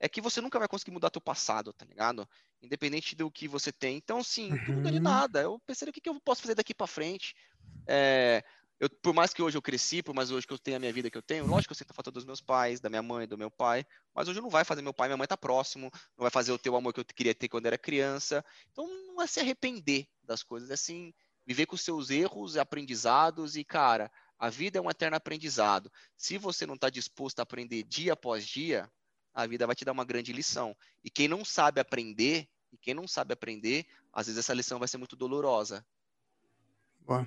[0.00, 2.28] é que você nunca vai conseguir mudar teu passado, tá ligado?
[2.60, 3.96] Independente do que você tem.
[3.96, 4.58] Então, assim, uhum.
[4.66, 5.42] não muda de nada.
[5.42, 7.34] Eu pensei, o que, que eu posso fazer daqui para frente?
[7.86, 8.42] É,
[8.82, 10.92] eu, por mais que hoje eu cresci, por mais hoje que eu tenho a minha
[10.92, 13.00] vida que eu tenho, lógico que eu sinto a falta dos meus pais, da minha
[13.00, 15.88] mãe, do meu pai, mas hoje não vai fazer meu pai, minha mãe tá próximo,
[16.18, 18.44] não vai fazer o teu amor que eu queria ter quando era criança.
[18.72, 21.14] Então, não é se arrepender das coisas, é assim,
[21.46, 24.10] viver com os seus erros, aprendizados e, cara,
[24.42, 25.88] a vida é um eterno aprendizado.
[26.16, 28.90] Se você não está disposto a aprender dia após dia,
[29.32, 30.74] a vida vai te dar uma grande lição.
[31.04, 34.88] E quem não sabe aprender, e quem não sabe aprender, às vezes essa lição vai
[34.88, 35.86] ser muito dolorosa.
[37.06, 37.24] Boa.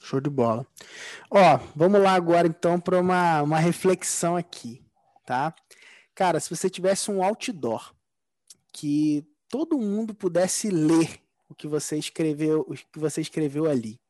[0.00, 0.66] Show de bola.
[1.30, 4.82] Ó, vamos lá agora então para uma, uma reflexão aqui,
[5.26, 5.54] tá?
[6.14, 7.94] Cara, se você tivesse um outdoor
[8.72, 14.00] que todo mundo pudesse ler o que você escreveu, o que você escreveu ali,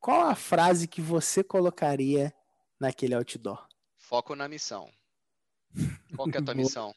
[0.00, 2.34] qual a frase que você colocaria
[2.78, 3.66] naquele outdoor?
[3.96, 4.90] Foco na missão.
[6.14, 6.94] Qual é a tua missão?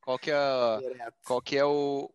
[0.00, 0.36] Qual que é,
[1.24, 2.12] qual que é o...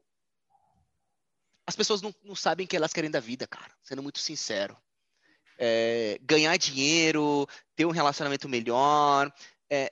[1.66, 3.74] As pessoas não, não sabem o que elas querem da vida, cara.
[3.82, 4.78] Sendo muito sincero.
[5.58, 9.34] É, ganhar dinheiro, ter um relacionamento melhor,
[9.70, 9.92] é,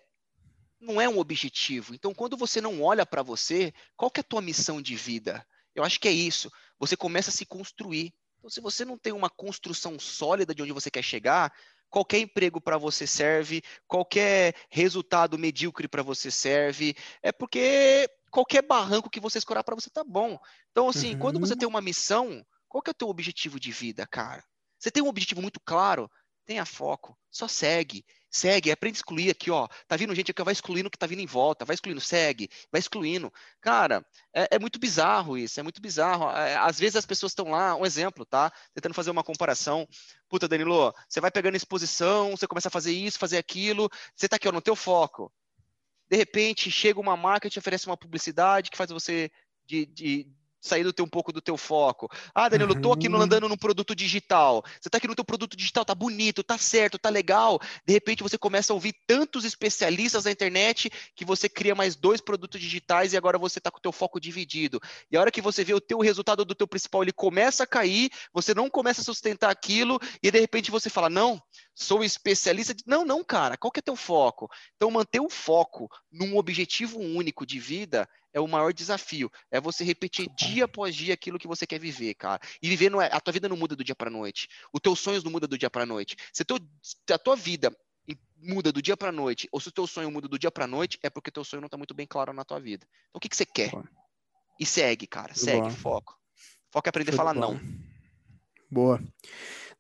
[0.80, 1.96] não é um objetivo.
[1.96, 5.46] Então, quando você não olha para você, qual que é a tua missão de vida?
[5.74, 6.52] Eu acho que é isso.
[6.80, 8.14] Você começa a se construir.
[8.46, 11.52] Então, se você não tem uma construção sólida de onde você quer chegar,
[11.90, 19.10] qualquer emprego para você serve, qualquer resultado medíocre para você serve, é porque qualquer barranco
[19.10, 20.38] que você escorar para você tá bom.
[20.70, 21.20] Então, assim, uhum.
[21.20, 21.60] quando você uhum.
[21.60, 24.44] tem uma missão, qual que é o teu objetivo de vida, cara?
[24.78, 26.08] Você tem um objetivo muito claro?
[26.46, 28.06] Tenha foco, só segue
[28.36, 29.68] segue, aprende a excluir aqui, ó.
[29.88, 32.50] Tá vindo gente aqui, vai excluindo o que tá vindo em volta, vai excluindo, segue,
[32.72, 33.32] vai excluindo.
[33.62, 36.30] Cara, é, é muito bizarro isso, é muito bizarro.
[36.30, 38.52] É, às vezes as pessoas estão lá, um exemplo, tá?
[38.74, 39.88] Tentando fazer uma comparação.
[40.30, 44.36] Puta, Danilo, você vai pegando exposição, você começa a fazer isso, fazer aquilo, você tá
[44.36, 45.32] aqui, ó, no teu foco.
[46.10, 49.32] De repente, chega uma marca e te oferece uma publicidade que faz você
[49.66, 50.28] de, de
[50.66, 52.10] sair do teu, um pouco do teu foco.
[52.34, 53.22] Ah, Danilo, eu tô aqui uhum.
[53.22, 54.64] andando num produto digital.
[54.80, 57.60] Você tá aqui no teu produto digital, tá bonito, tá certo, tá legal.
[57.86, 62.20] De repente você começa a ouvir tantos especialistas na internet que você cria mais dois
[62.20, 64.80] produtos digitais e agora você tá com o teu foco dividido.
[65.12, 67.68] E a hora que você vê o teu resultado do teu principal, ele começa a
[67.68, 71.42] cair, você não começa a sustentar aquilo e de repente você fala: "Não,
[71.74, 72.76] sou especialista".
[72.86, 74.50] Não, não, cara, qual que é teu foco?
[74.76, 79.32] Então manter o foco num objetivo único de vida é o maior desafio.
[79.50, 82.42] É você repetir dia após dia aquilo que você quer viver, cara.
[82.62, 84.50] E viver não é, a tua vida não muda do dia para noite.
[84.74, 86.18] Os teus sonhos não mudam do dia para noite.
[86.34, 86.44] Se
[87.14, 87.74] a tua vida
[88.38, 91.00] muda do dia para noite, ou se o teu sonho muda do dia para noite,
[91.02, 92.86] é porque teu sonho não está muito bem claro na tua vida.
[93.10, 93.72] Então o que, que você quer?
[94.60, 95.34] E segue, cara.
[95.34, 95.72] Segue, bom.
[95.72, 96.20] foco.
[96.70, 97.54] Foco é aprender Tudo a falar bom.
[97.54, 97.62] não.
[98.70, 99.02] Boa.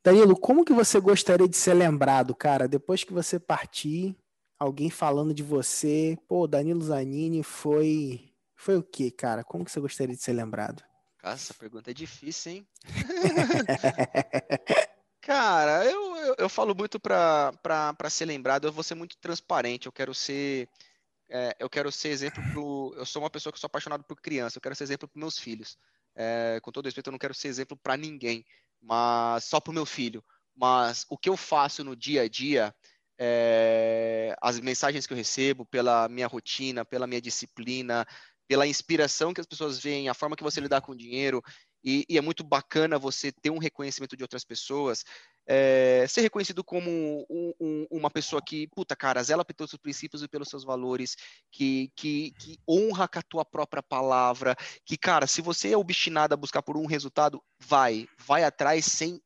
[0.01, 4.15] Danilo, como que você gostaria de ser lembrado, cara, depois que você partir,
[4.57, 8.34] alguém falando de você, pô, Danilo Zanini foi
[8.65, 9.43] foi o que, cara?
[9.43, 10.83] Como que você gostaria de ser lembrado?
[11.19, 12.67] Cara, essa pergunta é difícil, hein?
[15.21, 19.91] cara, eu, eu, eu, falo muito para ser lembrado, eu vou ser muito transparente, eu
[19.91, 20.67] quero ser.
[21.29, 22.95] É, eu quero ser exemplo pro.
[22.97, 25.37] Eu sou uma pessoa que sou apaixonado por criança, eu quero ser exemplo para meus
[25.37, 25.77] filhos.
[26.15, 28.43] É, com todo respeito, eu não quero ser exemplo para ninguém,
[28.81, 30.23] mas só para o meu filho.
[30.55, 32.73] Mas o que eu faço no dia a dia,
[33.19, 38.07] é, as mensagens que eu recebo, pela minha rotina, pela minha disciplina,
[38.47, 41.41] pela inspiração que as pessoas veem, a forma que você lidar com o dinheiro,
[41.83, 45.03] e, e é muito bacana você ter um reconhecimento de outras pessoas,
[45.47, 46.89] é, ser reconhecido como
[47.29, 51.15] um, um, uma pessoa que, puta, cara, zela pelos seus princípios e pelos seus valores,
[51.51, 56.33] que, que, que honra com a tua própria palavra, que, cara, se você é obstinado
[56.33, 59.21] a buscar por um resultado, vai, vai atrás sem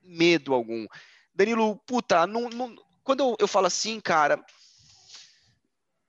[0.00, 0.86] medo algum.
[1.34, 4.40] Danilo, puta, não, não, quando eu, eu falo assim, cara,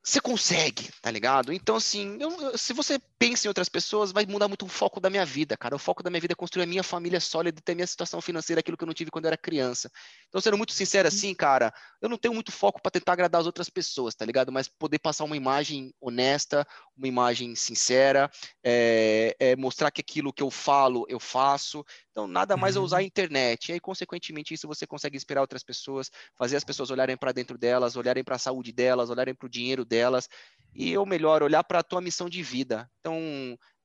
[0.03, 1.53] você consegue, tá ligado?
[1.53, 5.09] Então, assim, eu, se você pensa em outras pessoas, vai mudar muito o foco da
[5.09, 5.76] minha vida, cara.
[5.76, 8.22] O foco da minha vida é construir a minha família sólida ter a minha situação
[8.22, 9.91] financeira, aquilo que eu não tive quando eu era criança.
[10.30, 11.13] Então, sendo muito sincero uhum.
[11.13, 14.53] assim, cara, eu não tenho muito foco para tentar agradar as outras pessoas, tá ligado?
[14.53, 16.65] Mas poder passar uma imagem honesta,
[16.97, 18.32] uma imagem sincera,
[18.63, 21.84] é, é mostrar que aquilo que eu falo, eu faço.
[22.11, 23.05] Então, nada mais é usar a uhum.
[23.05, 23.70] internet.
[23.70, 27.57] E aí, consequentemente, isso você consegue inspirar outras pessoas, fazer as pessoas olharem para dentro
[27.57, 30.30] delas, olharem para a saúde delas, olharem para o dinheiro delas.
[30.74, 32.89] E, ou melhor, olhar para a tua missão de vida.
[32.99, 33.09] Então,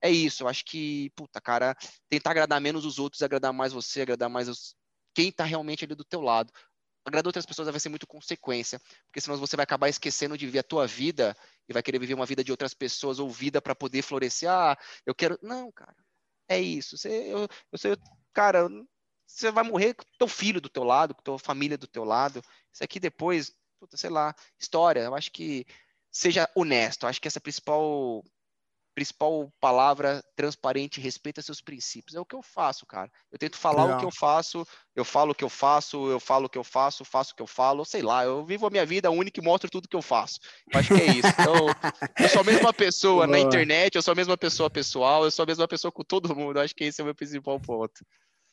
[0.01, 0.43] é isso.
[0.43, 1.77] Eu acho que, puta, cara,
[2.09, 4.75] tentar agradar menos os outros, agradar mais você, agradar mais os...
[5.15, 6.53] quem está realmente ali do teu lado.
[7.07, 10.61] Agradar outras pessoas vai ser muito consequência, porque senão você vai acabar esquecendo de viver
[10.61, 11.37] a tua vida
[11.69, 14.51] e vai querer viver uma vida de outras pessoas ou vida para poder florescer.
[14.51, 15.39] Ah, eu quero.
[15.43, 15.97] Não, cara.
[16.49, 16.97] É isso.
[16.97, 17.97] Você, eu, eu, sei,
[18.33, 18.69] cara,
[19.27, 22.43] você vai morrer com teu filho do teu lado, com tua família do teu lado.
[22.73, 25.01] Isso aqui depois, puta, sei lá, história.
[25.01, 25.67] Eu acho que
[26.11, 27.05] seja honesto.
[27.05, 28.25] Eu acho que essa é a principal
[28.95, 32.15] principal palavra transparente, respeita seus princípios.
[32.15, 33.11] É o que eu faço, cara.
[33.31, 33.97] Eu tento falar Legal.
[33.97, 36.65] o que eu faço, eu falo o que eu faço, eu falo o que eu
[36.65, 39.45] faço, faço o que eu falo, sei lá, eu vivo a minha vida única e
[39.45, 40.39] mostro tudo que eu faço.
[40.73, 41.29] Eu acho que é isso.
[41.29, 41.67] Então,
[42.21, 45.43] eu sou a mesma pessoa na internet, eu sou a mesma pessoa pessoal, eu sou
[45.43, 46.59] a mesma pessoa com todo mundo.
[46.59, 48.05] Eu acho que esse é o meu principal ponto.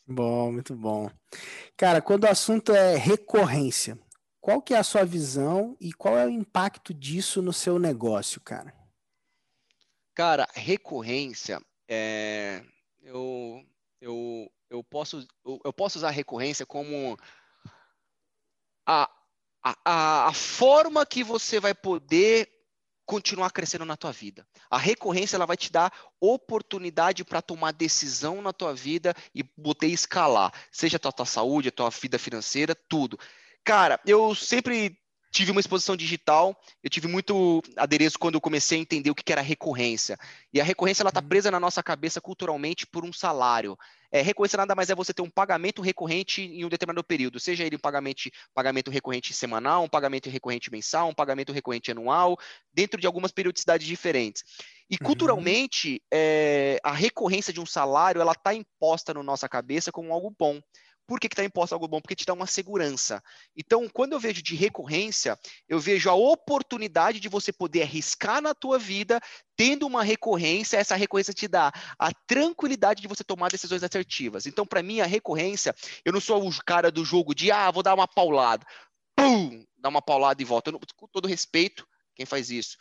[0.07, 1.09] Bom, muito bom.
[1.77, 3.97] Cara, quando o assunto é recorrência,
[4.39, 8.41] qual que é a sua visão e qual é o impacto disso no seu negócio,
[8.41, 8.80] cara?
[10.13, 12.63] Cara, recorrência, é,
[13.01, 13.65] eu,
[13.99, 17.17] eu, eu, posso, eu, eu posso usar recorrência como
[18.85, 19.09] a,
[19.63, 22.49] a, a forma que você vai poder
[23.05, 24.47] continuar crescendo na tua vida.
[24.69, 29.87] A recorrência ela vai te dar oportunidade para tomar decisão na tua vida e poder
[29.87, 33.19] escalar, seja a tua, tua saúde, a tua vida financeira, tudo.
[33.63, 34.97] Cara, eu sempre
[35.31, 39.31] tive uma exposição digital, eu tive muito adereço quando eu comecei a entender o que
[39.31, 40.17] era recorrência.
[40.53, 41.27] E a recorrência ela está uhum.
[41.27, 43.77] presa na nossa cabeça culturalmente por um salário.
[44.11, 47.63] É, recorrência nada mais é você ter um pagamento recorrente em um determinado período, seja
[47.63, 52.37] ele um pagamento, pagamento recorrente semanal, um pagamento recorrente mensal, um pagamento recorrente anual,
[52.73, 54.43] dentro de algumas periodicidades diferentes.
[54.89, 55.07] E uhum.
[55.07, 55.99] culturalmente, uhum.
[56.11, 60.59] é, a recorrência de um salário ela está imposta na nossa cabeça como algo bom.
[61.11, 61.99] Por que está imposto algo bom?
[61.99, 63.21] Porque te dá uma segurança.
[63.53, 65.37] Então, quando eu vejo de recorrência,
[65.67, 69.19] eu vejo a oportunidade de você poder arriscar na tua vida,
[69.57, 74.45] tendo uma recorrência, essa recorrência te dá a tranquilidade de você tomar decisões assertivas.
[74.45, 77.83] Então, para mim, a recorrência, eu não sou o cara do jogo de, ah, vou
[77.83, 78.65] dar uma paulada.
[79.13, 79.65] Pum!
[79.77, 80.71] Dar uma paulada e volta.
[80.71, 81.85] Eu com todo respeito,
[82.15, 82.77] quem faz isso.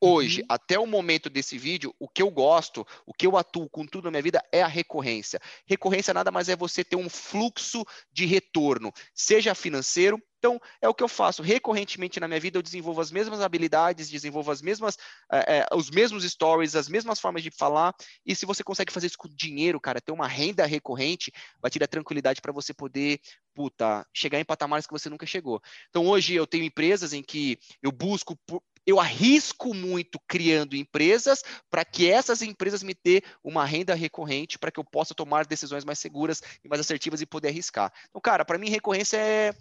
[0.00, 0.46] Hoje, uhum.
[0.48, 4.04] até o momento desse vídeo, o que eu gosto, o que eu atuo com tudo
[4.04, 5.40] na minha vida é a recorrência.
[5.66, 10.22] Recorrência nada mais é você ter um fluxo de retorno, seja financeiro.
[10.38, 11.42] Então, é o que eu faço.
[11.42, 14.96] Recorrentemente na minha vida, eu desenvolvo as mesmas habilidades, desenvolvo as mesmas,
[15.32, 17.92] é, é, os mesmos stories, as mesmas formas de falar.
[18.24, 21.78] E se você consegue fazer isso com dinheiro, cara, ter uma renda recorrente, vai te
[21.80, 23.20] dar tranquilidade para você poder,
[23.52, 25.60] puta, chegar em patamares que você nunca chegou.
[25.88, 31.44] Então, hoje eu tenho empresas em que eu busco por, eu arrisco muito criando empresas
[31.68, 35.84] para que essas empresas me dê uma renda recorrente para que eu possa tomar decisões
[35.84, 37.92] mais seguras e mais assertivas e poder arriscar.
[38.08, 39.54] Então, cara, para mim recorrência é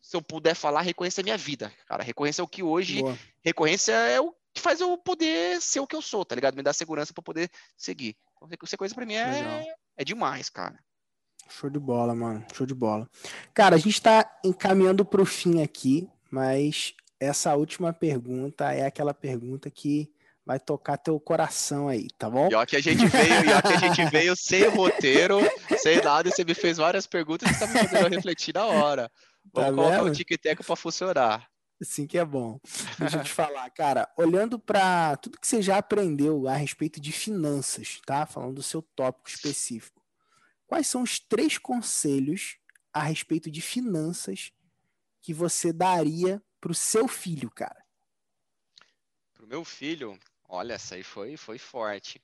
[0.00, 2.04] se eu puder falar, recorrência é minha vida, cara.
[2.04, 3.18] Recorrência é o que hoje, Boa.
[3.44, 6.54] recorrência é o que faz eu poder ser o que eu sou, tá ligado?
[6.54, 8.16] Me dá segurança para poder seguir.
[8.36, 10.78] Então, recorrência para mim é, é demais, cara.
[11.48, 12.46] Show de bola, mano.
[12.54, 13.10] Show de bola.
[13.52, 19.12] Cara, a gente está encaminhando para o fim aqui, mas essa última pergunta é aquela
[19.12, 20.10] pergunta que
[20.44, 22.48] vai tocar teu coração aí, tá bom?
[22.50, 25.38] E ó que a gente veio, e ó que a gente veio sem roteiro,
[25.78, 29.08] sem nada, e você me fez várias perguntas e tá me fazendo refletir na hora.
[29.52, 31.48] Tá Vamos tá colocar o tic-tac para funcionar.
[31.82, 32.58] Sim que é bom.
[32.98, 37.12] Deixa eu te falar, cara, olhando para tudo que você já aprendeu a respeito de
[37.12, 38.26] finanças, tá?
[38.26, 40.02] Falando do seu tópico específico.
[40.66, 42.56] Quais são os três conselhos
[42.92, 44.52] a respeito de finanças
[45.22, 47.84] que você daria pro seu filho, cara?
[49.32, 52.20] Pro meu filho, olha, essa aí foi, foi forte.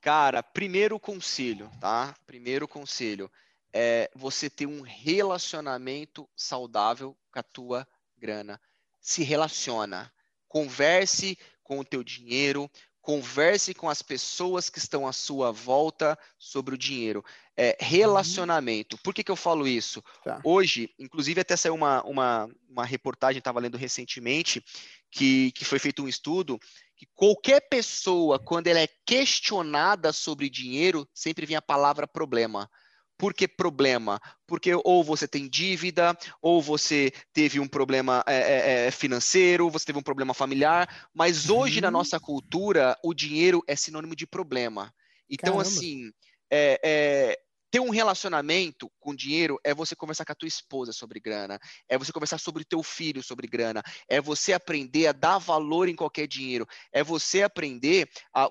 [0.00, 2.14] Cara, primeiro conselho, tá?
[2.26, 3.30] Primeiro conselho
[3.72, 8.60] é você ter um relacionamento saudável com a tua grana.
[9.00, 10.12] Se relaciona,
[10.46, 12.70] converse com o teu dinheiro,
[13.04, 17.22] converse com as pessoas que estão à sua volta sobre o dinheiro.
[17.54, 18.96] É, relacionamento.
[19.04, 20.02] Por que, que eu falo isso?
[20.24, 20.40] Tá.
[20.42, 24.64] Hoje, inclusive, até saiu uma, uma, uma reportagem, estava lendo recentemente,
[25.10, 26.58] que, que foi feito um estudo
[26.96, 32.70] que qualquer pessoa, quando ela é questionada sobre dinheiro, sempre vem a palavra problema.
[33.16, 34.20] Por que problema?
[34.46, 39.86] Porque ou você tem dívida, ou você teve um problema é, é, é financeiro, você
[39.86, 41.82] teve um problema familiar, mas hoje uhum.
[41.82, 44.92] na nossa cultura o dinheiro é sinônimo de problema.
[45.30, 45.62] Então, Caramba.
[45.62, 46.12] assim,
[46.50, 47.38] é, é
[47.74, 51.58] ter um relacionamento com dinheiro é você conversar com a tua esposa sobre grana,
[51.88, 55.88] é você conversar sobre o teu filho sobre grana, é você aprender a dar valor
[55.88, 58.48] em qualquer dinheiro, é você aprender a,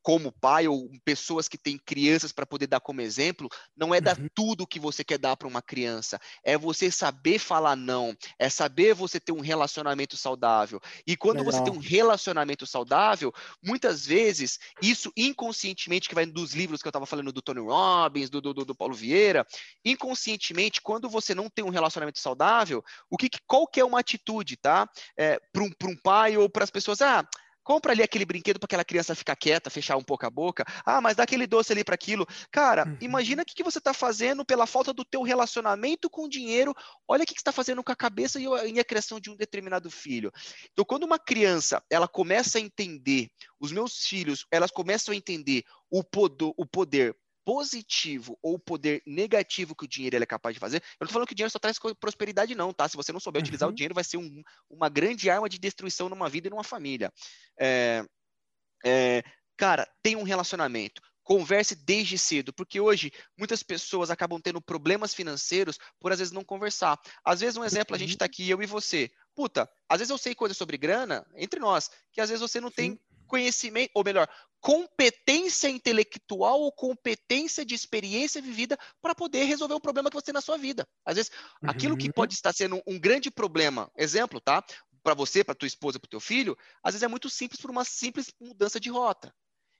[0.00, 3.46] como pai ou pessoas que têm crianças para poder dar como exemplo,
[3.76, 4.26] não é dar uhum.
[4.34, 8.94] tudo que você quer dar para uma criança, é você saber falar não, é saber
[8.94, 10.80] você ter um relacionamento saudável.
[11.06, 11.52] E quando Legal.
[11.52, 16.90] você tem um relacionamento saudável, muitas vezes isso inconscientemente que vai dos livros que eu
[16.90, 19.46] estava falando do Tony Robbins, do, do do, do Paulo Vieira,
[19.84, 24.56] inconscientemente, quando você não tem um relacionamento saudável, o que, qual que é uma atitude,
[24.56, 24.88] tá?
[25.16, 27.26] É, para um, um pai ou para as pessoas, ah,
[27.62, 30.64] compra ali aquele brinquedo para aquela criança ficar quieta, fechar um pouco a boca.
[30.84, 32.26] Ah, mas dá aquele doce ali para aquilo.
[32.50, 32.96] Cara, uhum.
[33.00, 36.74] imagina o que, que você está fazendo pela falta do teu relacionamento com o dinheiro.
[37.06, 39.36] Olha o que, que você está fazendo com a cabeça e a, criação de um
[39.36, 40.32] determinado filho.
[40.72, 43.28] Então, quando uma criança ela começa a entender,
[43.60, 47.14] os meus filhos, elas começam a entender o poder
[47.44, 51.14] positivo ou o poder negativo que o dinheiro é capaz de fazer, eu não estou
[51.14, 52.88] falando que o dinheiro só traz prosperidade, não, tá?
[52.88, 53.44] Se você não souber uhum.
[53.44, 53.74] utilizar o uhum.
[53.74, 57.12] dinheiro, vai ser um, uma grande arma de destruição numa vida e numa família.
[57.58, 58.04] É,
[58.84, 59.22] é,
[59.56, 61.00] cara, tem um relacionamento.
[61.22, 66.42] Converse desde cedo, porque hoje muitas pessoas acabam tendo problemas financeiros por às vezes não
[66.42, 66.98] conversar.
[67.24, 69.08] Às vezes, um exemplo, a gente está aqui, eu e você.
[69.34, 72.70] Puta, às vezes eu sei coisas sobre grana, entre nós, que às vezes você não
[72.70, 72.74] Sim.
[72.74, 74.28] tem conhecimento, ou melhor,
[74.62, 80.32] competência intelectual ou competência de experiência vivida para poder resolver o problema que você tem
[80.32, 80.86] na sua vida.
[81.04, 81.68] Às vezes, uhum.
[81.68, 82.12] aquilo que uhum.
[82.12, 84.64] pode estar sendo um grande problema, exemplo, tá?
[85.02, 87.72] Para você, para tua esposa, para o teu filho, às vezes é muito simples por
[87.72, 89.34] uma simples mudança de rota.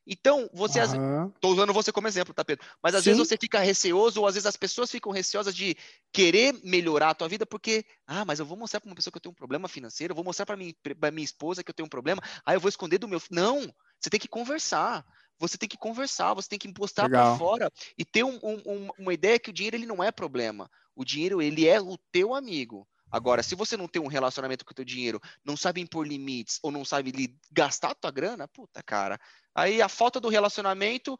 [0.04, 0.80] Então, você.
[0.80, 1.30] Estou uhum.
[1.44, 2.66] usando você como exemplo, tá, Pedro?
[2.82, 3.10] Mas às Sim.
[3.10, 5.76] vezes você fica receoso, ou às vezes as pessoas ficam receosas de
[6.12, 9.18] querer melhorar a tua vida, porque, ah, mas eu vou mostrar para uma pessoa que
[9.18, 10.74] eu tenho um problema financeiro, eu vou mostrar para minha,
[11.12, 13.22] minha esposa que eu tenho um problema, ah, eu vou esconder do meu.
[13.30, 13.72] Não!
[14.02, 15.04] Você tem que conversar.
[15.38, 19.12] Você tem que conversar, você tem que postar para fora e ter um, um, uma
[19.12, 20.70] ideia que o dinheiro ele não é problema.
[20.94, 22.86] O dinheiro ele é o teu amigo.
[23.10, 26.58] Agora, se você não tem um relacionamento com o teu dinheiro, não sabe impor limites
[26.62, 27.12] ou não sabe
[27.50, 29.20] gastar a tua grana, puta, cara,
[29.54, 31.18] aí a falta do relacionamento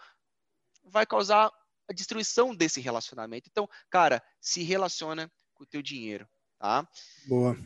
[0.85, 1.51] vai causar
[1.89, 3.49] a destruição desse relacionamento.
[3.51, 6.27] Então, cara, se relaciona com o teu dinheiro,
[6.59, 6.89] tá?
[7.27, 7.57] Boa.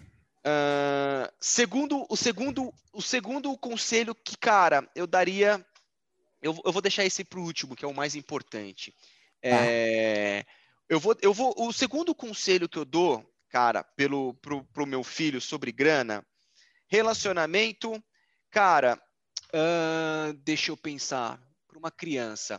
[0.47, 5.65] Uh, segundo, o segundo, o segundo conselho que, cara, eu daria,
[6.41, 8.95] eu, eu vou deixar esse para o último, que é o mais importante.
[9.43, 9.49] Ah.
[9.49, 10.47] É,
[10.89, 15.03] eu vou, eu vou, o segundo conselho que eu dou, cara, pelo pro, pro meu
[15.03, 16.25] filho sobre grana,
[16.89, 18.01] relacionamento
[18.57, 18.99] Cara,
[19.53, 21.39] uh, deixa eu pensar.
[21.69, 22.59] Para uma criança.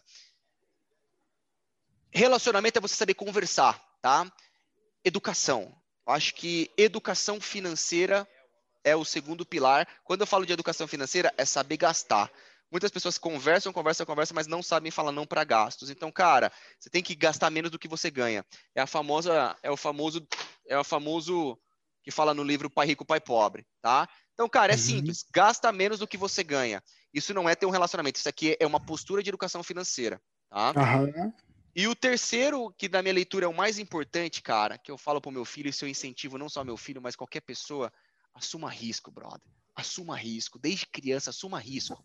[2.12, 4.32] Relacionamento é você saber conversar, tá?
[5.04, 5.76] Educação.
[6.08, 8.28] Acho que educação financeira
[8.84, 9.88] é o segundo pilar.
[10.06, 12.32] Quando eu falo de educação financeira, é saber gastar.
[12.72, 15.90] Muitas pessoas conversam, conversam, conversam, mas não sabem falar não para gastos.
[15.90, 18.46] Então, cara, você tem que gastar menos do que você ganha.
[18.74, 20.26] É a famosa, é o famoso,
[20.68, 21.58] é o famoso
[22.04, 24.08] que fala no livro Pai Rico, Pai Pobre, tá?
[24.34, 24.82] Então, cara, é uhum.
[24.82, 25.26] simples.
[25.34, 26.82] Gasta menos do que você ganha.
[27.14, 28.20] Isso não é ter um relacionamento.
[28.20, 30.74] Isso aqui é uma postura de educação financeira, tá?
[30.76, 31.34] Uhum.
[31.78, 35.22] E o terceiro, que na minha leitura é o mais importante, cara, que eu falo
[35.22, 37.94] pro meu filho, isso eu incentivo não só meu filho, mas qualquer pessoa,
[38.34, 39.48] assuma risco, brother.
[39.76, 40.58] Assuma risco.
[40.58, 42.04] Desde criança, assuma risco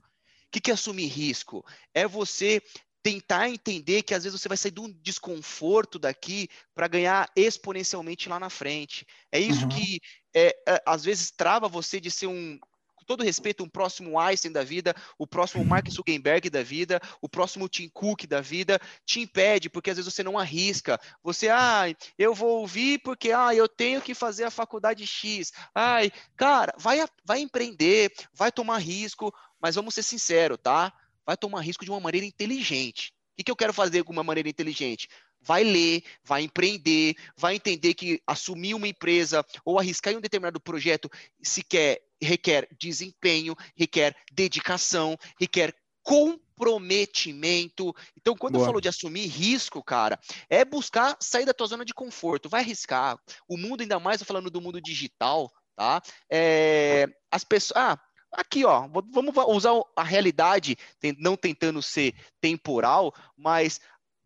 [0.52, 1.64] que, que é assumir risco?
[1.94, 2.62] É você
[3.02, 8.28] tentar entender que às vezes você vai sair de um desconforto daqui para ganhar exponencialmente
[8.28, 9.04] lá na frente.
[9.32, 9.70] É isso uhum.
[9.70, 9.98] que
[10.32, 12.60] é, é, às vezes trava você de ser um,
[13.02, 17.28] com todo respeito, um próximo Einstein da vida, o próximo Mark Zuckerberg da vida, o
[17.28, 20.98] próximo Tim Cook da vida, te impede, porque às vezes você não arrisca.
[21.22, 21.84] Você, ah,
[22.16, 25.52] eu vou ouvir porque ah, eu tenho que fazer a faculdade X.
[25.74, 30.92] Ai, cara, vai, vai empreender, vai tomar risco, mas vamos ser sinceros, tá?
[31.26, 33.12] Vai tomar risco de uma maneira inteligente.
[33.32, 35.08] O que, que eu quero fazer com uma maneira inteligente?
[35.42, 40.60] Vai ler, vai empreender, vai entender que assumir uma empresa ou arriscar em um determinado
[40.60, 41.10] projeto
[41.42, 47.94] se quer, requer desempenho, requer dedicação, requer comprometimento.
[48.16, 48.62] Então, quando Boa.
[48.62, 50.18] eu falo de assumir risco, cara,
[50.48, 52.48] é buscar sair da tua zona de conforto.
[52.48, 53.18] Vai arriscar.
[53.48, 56.02] O mundo, ainda mais falando do mundo digital, tá?
[56.30, 57.76] É, as pessoas.
[57.76, 57.98] Ah,
[58.34, 60.74] Aqui, ó, vamos usar a realidade,
[61.18, 63.78] não tentando ser temporal, mas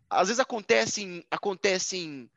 [0.09, 2.31] às vezes acontecem, acontecem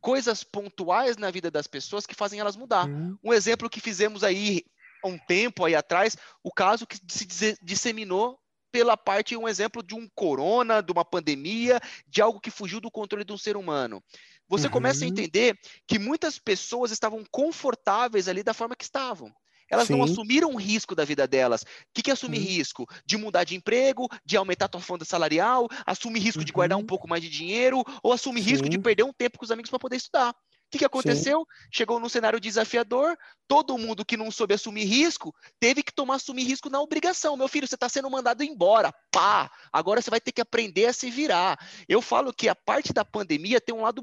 [0.00, 2.88] coisas pontuais na vida das pessoas que fazem elas mudar.
[2.88, 3.18] Uhum.
[3.24, 4.64] Um exemplo que fizemos aí
[5.02, 8.38] há um tempo aí atrás, o caso que se disseminou
[8.70, 12.90] pela parte, um exemplo de um corona, de uma pandemia, de algo que fugiu do
[12.90, 14.02] controle de um ser humano.
[14.48, 14.72] Você uhum.
[14.72, 19.32] começa a entender que muitas pessoas estavam confortáveis ali da forma que estavam.
[19.70, 19.94] Elas Sim.
[19.94, 21.62] não assumiram o risco da vida delas.
[21.62, 22.44] O que, que é assumir Sim.
[22.44, 22.86] risco?
[23.04, 26.44] De mudar de emprego, de aumentar a tua fonte salarial, assumir risco uhum.
[26.44, 26.86] de guardar um uhum.
[26.86, 28.50] pouco mais de dinheiro, ou assumir Sim.
[28.50, 30.30] risco de perder um tempo com os amigos para poder estudar.
[30.30, 31.40] O que, que aconteceu?
[31.40, 31.68] Sim.
[31.72, 36.42] Chegou num cenário desafiador, todo mundo que não soube assumir risco teve que tomar assumir
[36.42, 37.36] risco na obrigação.
[37.36, 38.92] Meu filho, você está sendo mandado embora.
[39.12, 39.50] Pá!
[39.72, 41.56] Agora você vai ter que aprender a se virar.
[41.88, 44.02] Eu falo que a parte da pandemia tem um lado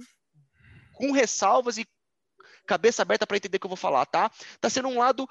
[0.93, 1.85] com ressalvas e
[2.65, 4.31] cabeça aberta para entender o que eu vou falar, tá?
[4.61, 5.27] Tá sendo um lado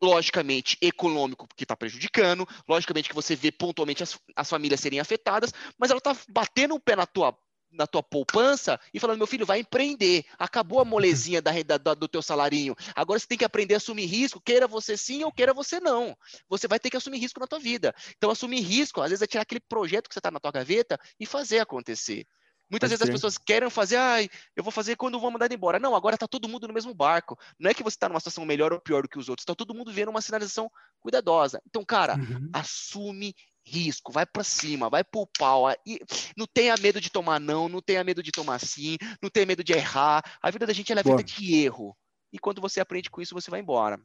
[0.00, 5.52] logicamente econômico que está prejudicando, logicamente que você vê pontualmente as, as famílias serem afetadas,
[5.78, 7.36] mas ela está batendo o pé na tua
[7.70, 10.24] na tua poupança e falando, meu filho, vai empreender.
[10.38, 12.74] Acabou a molezinha da, da, do teu salarinho.
[12.94, 16.16] Agora você tem que aprender a assumir risco, queira você sim ou queira você não.
[16.48, 17.94] Você vai ter que assumir risco na tua vida.
[18.16, 20.98] Então, assumir risco, às vezes, é tirar aquele projeto que você está na tua gaveta
[21.20, 22.26] e fazer acontecer.
[22.70, 23.04] Muitas Pode vezes ser.
[23.04, 25.78] as pessoas querem fazer, ai, eu vou fazer quando vou mandar embora.
[25.78, 27.38] Não, agora está todo mundo no mesmo barco.
[27.58, 29.54] Não é que você está numa situação melhor ou pior do que os outros, está
[29.54, 31.62] todo mundo vendo uma sinalização cuidadosa.
[31.66, 32.50] Então, cara, uhum.
[32.52, 35.70] assume risco, vai para cima, vai pro pau.
[35.86, 36.00] E
[36.36, 39.62] não tenha medo de tomar não, não tenha medo de tomar sim, não tenha medo
[39.64, 40.22] de errar.
[40.42, 41.96] A vida da gente é a vida de erro.
[42.32, 44.00] E quando você aprende com isso, você vai embora.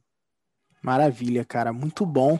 [0.82, 2.38] Maravilha, cara, muito bom.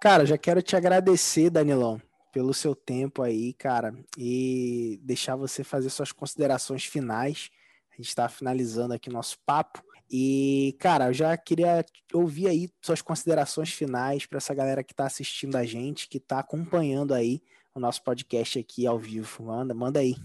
[0.00, 2.00] Cara, já quero te agradecer, Danilão,
[2.34, 7.48] pelo seu tempo aí, cara, e deixar você fazer suas considerações finais.
[7.92, 9.80] A gente está finalizando aqui nosso papo.
[10.10, 15.06] E, cara, eu já queria ouvir aí suas considerações finais para essa galera que está
[15.06, 17.40] assistindo a gente, que está acompanhando aí
[17.72, 19.44] o nosso podcast aqui ao vivo.
[19.44, 20.16] Manda, manda aí.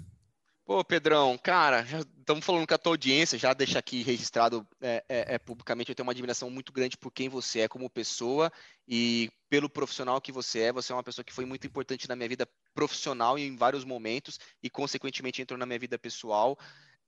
[0.70, 5.04] Pô, Pedrão, cara, já estamos falando com a tua audiência, já deixa aqui registrado é,
[5.10, 8.52] é, é, publicamente, eu tenho uma admiração muito grande por quem você é como pessoa
[8.88, 10.72] e pelo profissional que você é.
[10.72, 14.40] Você é uma pessoa que foi muito importante na minha vida profissional em vários momentos
[14.62, 16.56] e, consequentemente, entrou na minha vida pessoal.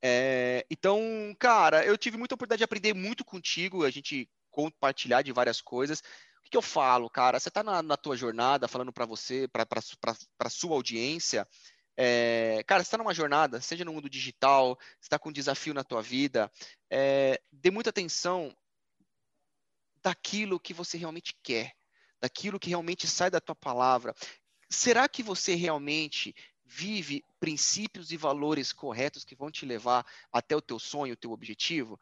[0.02, 1.00] É, então,
[1.38, 6.00] cara, eu tive muita oportunidade de aprender muito contigo, a gente compartilhar de várias coisas.
[6.00, 7.40] O que, que eu falo, cara?
[7.40, 9.68] Você está na, na, tua jornada falando para você, para
[10.40, 11.48] a sua audiência,
[12.04, 16.02] é, cara, está numa jornada, seja no mundo digital, está com um desafio na tua
[16.02, 16.52] vida,
[16.90, 18.52] é, dê muita atenção
[20.02, 21.74] daquilo que você realmente quer,
[22.20, 24.16] daquilo que realmente sai da tua palavra.
[24.68, 26.34] Será que você realmente
[26.66, 31.32] vive princípios e valores corretos que vão te levar até o teu sonho, o teu
[31.32, 32.00] objetivo?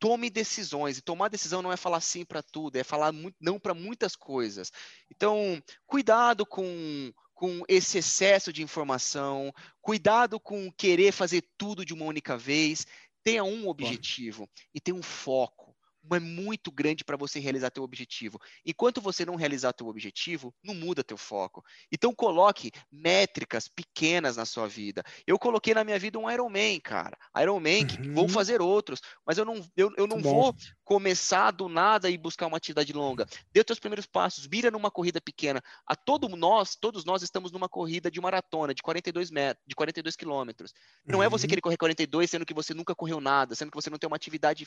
[0.00, 0.98] Tome decisões.
[0.98, 4.72] E tomar decisão não é falar sim para tudo, é falar não para muitas coisas.
[5.08, 12.06] Então, cuidado com com esse excesso de informação, cuidado com querer fazer tudo de uma
[12.06, 12.86] única vez.
[13.22, 14.52] Tenha um objetivo Bom.
[14.74, 15.65] e tenha um foco.
[16.14, 18.40] É muito grande para você realizar teu objetivo.
[18.64, 21.64] Enquanto você não realizar teu objetivo, não muda teu foco.
[21.90, 25.02] Então coloque métricas pequenas na sua vida.
[25.26, 27.16] Eu coloquei na minha vida um Ironman, cara.
[27.40, 28.14] Ironman, uhum.
[28.14, 30.54] vou fazer outros, mas eu não, eu, eu não vou
[30.84, 33.26] começar do nada e buscar uma atividade longa.
[33.52, 35.62] Dê os teus primeiros passos, mira numa corrida pequena.
[35.86, 40.16] A todo nós, todos nós estamos numa corrida de maratona de 42 metros, de 42
[40.16, 40.72] quilômetros.
[41.04, 41.24] Não uhum.
[41.24, 41.48] é você uhum.
[41.48, 44.16] querer correr 42 sendo que você nunca correu nada, sendo que você não tem uma
[44.16, 44.66] atividade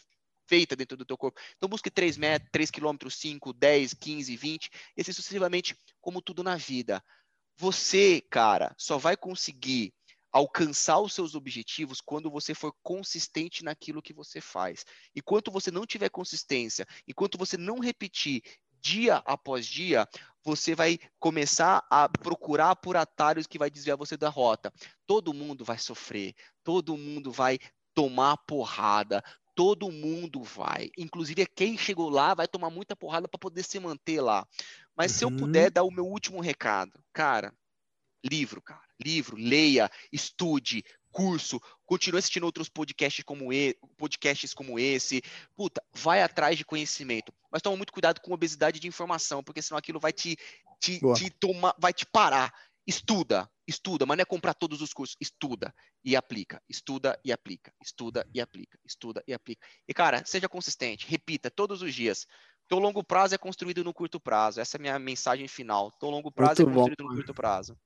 [0.50, 1.39] feita dentro do teu corpo.
[1.56, 6.43] Então busque 3 metros, 3 quilômetros, 5, 10, 15, 20, e assim sucessivamente, como tudo
[6.43, 7.04] na vida.
[7.56, 9.93] Você, cara, só vai conseguir
[10.32, 14.86] alcançar os seus objetivos quando você for consistente naquilo que você faz.
[15.16, 18.41] Enquanto você não tiver consistência, enquanto você não repetir
[18.82, 20.08] dia após dia,
[20.43, 24.72] você vai começar a procurar por atalhos que vai desviar você da rota.
[25.06, 26.34] Todo mundo vai sofrer,
[26.64, 27.60] todo mundo vai
[27.93, 29.22] tomar porrada,
[29.60, 30.89] todo mundo vai.
[30.97, 34.47] Inclusive, quem chegou lá vai tomar muita porrada para poder se manter lá.
[34.95, 35.18] Mas uhum.
[35.18, 35.74] se eu puder uhum.
[35.74, 37.53] dar o meu último recado, cara,
[38.24, 40.82] livro, cara, livro, leia, estude,
[41.12, 45.22] curso, continue assistindo outros podcasts como, e, podcasts como esse.
[45.57, 47.34] Puta, vai atrás de conhecimento.
[47.51, 50.38] Mas toma muito cuidado com obesidade de informação, porque senão aquilo vai te,
[50.80, 52.53] te, te tomar, vai te parar.
[52.90, 55.16] Estuda, estuda, mas não é comprar todos os cursos.
[55.22, 55.72] Estuda
[56.04, 59.64] e aplica, estuda e aplica, estuda e aplica, estuda e aplica.
[59.88, 62.26] E, cara, seja consistente, repita todos os dias.
[62.68, 64.60] Teu longo prazo é construído no curto prazo.
[64.60, 65.92] Essa é a minha mensagem final.
[66.00, 67.78] Teu longo prazo muito é construído bom, no curto prazo.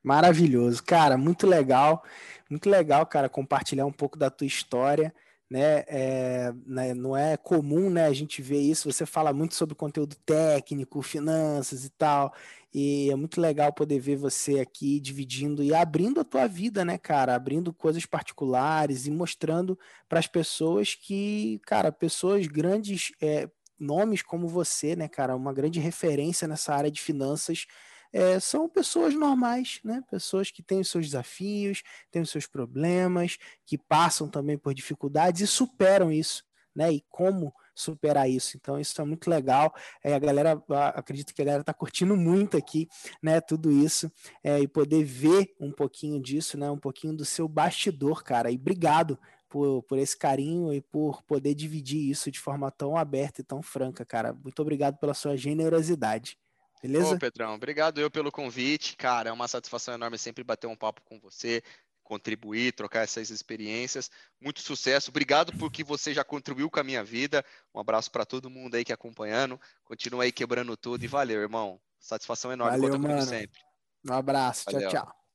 [0.00, 2.04] Maravilhoso, cara, muito legal,
[2.48, 5.12] muito legal, cara, compartilhar um pouco da tua história
[5.50, 5.84] né?
[5.86, 8.06] É, né, não é comum, né?
[8.06, 8.90] A gente ver isso.
[8.90, 12.34] Você fala muito sobre conteúdo técnico, finanças e tal,
[12.78, 16.98] e é muito legal poder ver você aqui dividindo e abrindo a tua vida, né,
[16.98, 17.34] cara?
[17.34, 23.48] Abrindo coisas particulares e mostrando para as pessoas que, cara, pessoas grandes, é,
[23.80, 27.64] nomes como você, né, cara, uma grande referência nessa área de finanças
[28.12, 30.02] é, são pessoas normais, né?
[30.10, 35.40] Pessoas que têm os seus desafios, têm os seus problemas, que passam também por dificuldades
[35.40, 36.44] e superam isso,
[36.76, 36.92] né?
[36.92, 38.56] E como superar isso.
[38.56, 39.74] Então, isso é muito legal.
[40.04, 40.62] É, a galera,
[40.94, 42.88] acredito que a galera está curtindo muito aqui,
[43.22, 43.40] né?
[43.40, 44.10] Tudo isso
[44.44, 46.70] é, e poder ver um pouquinho disso, né?
[46.70, 48.50] Um pouquinho do seu bastidor, cara.
[48.50, 49.18] E obrigado
[49.48, 53.62] por, por esse carinho e por poder dividir isso de forma tão aberta e tão
[53.62, 54.32] franca, cara.
[54.32, 56.38] Muito obrigado pela sua generosidade.
[56.82, 57.14] Beleza?
[57.14, 58.96] Ô, Pedrão, obrigado eu pelo convite.
[58.96, 61.62] Cara, é uma satisfação enorme sempre bater um papo com você,
[62.06, 64.10] contribuir, trocar essas experiências.
[64.40, 65.10] Muito sucesso.
[65.10, 67.44] Obrigado por que você já contribuiu com a minha vida.
[67.74, 69.60] Um abraço para todo mundo aí que acompanhando.
[69.84, 71.80] Continua aí quebrando tudo e valeu, irmão.
[71.98, 72.78] Satisfação enorme.
[72.78, 73.22] Valeu, mano.
[73.22, 73.60] sempre.
[74.08, 74.64] Um abraço.
[74.66, 74.88] Valeu.
[74.88, 75.25] Tchau, tchau.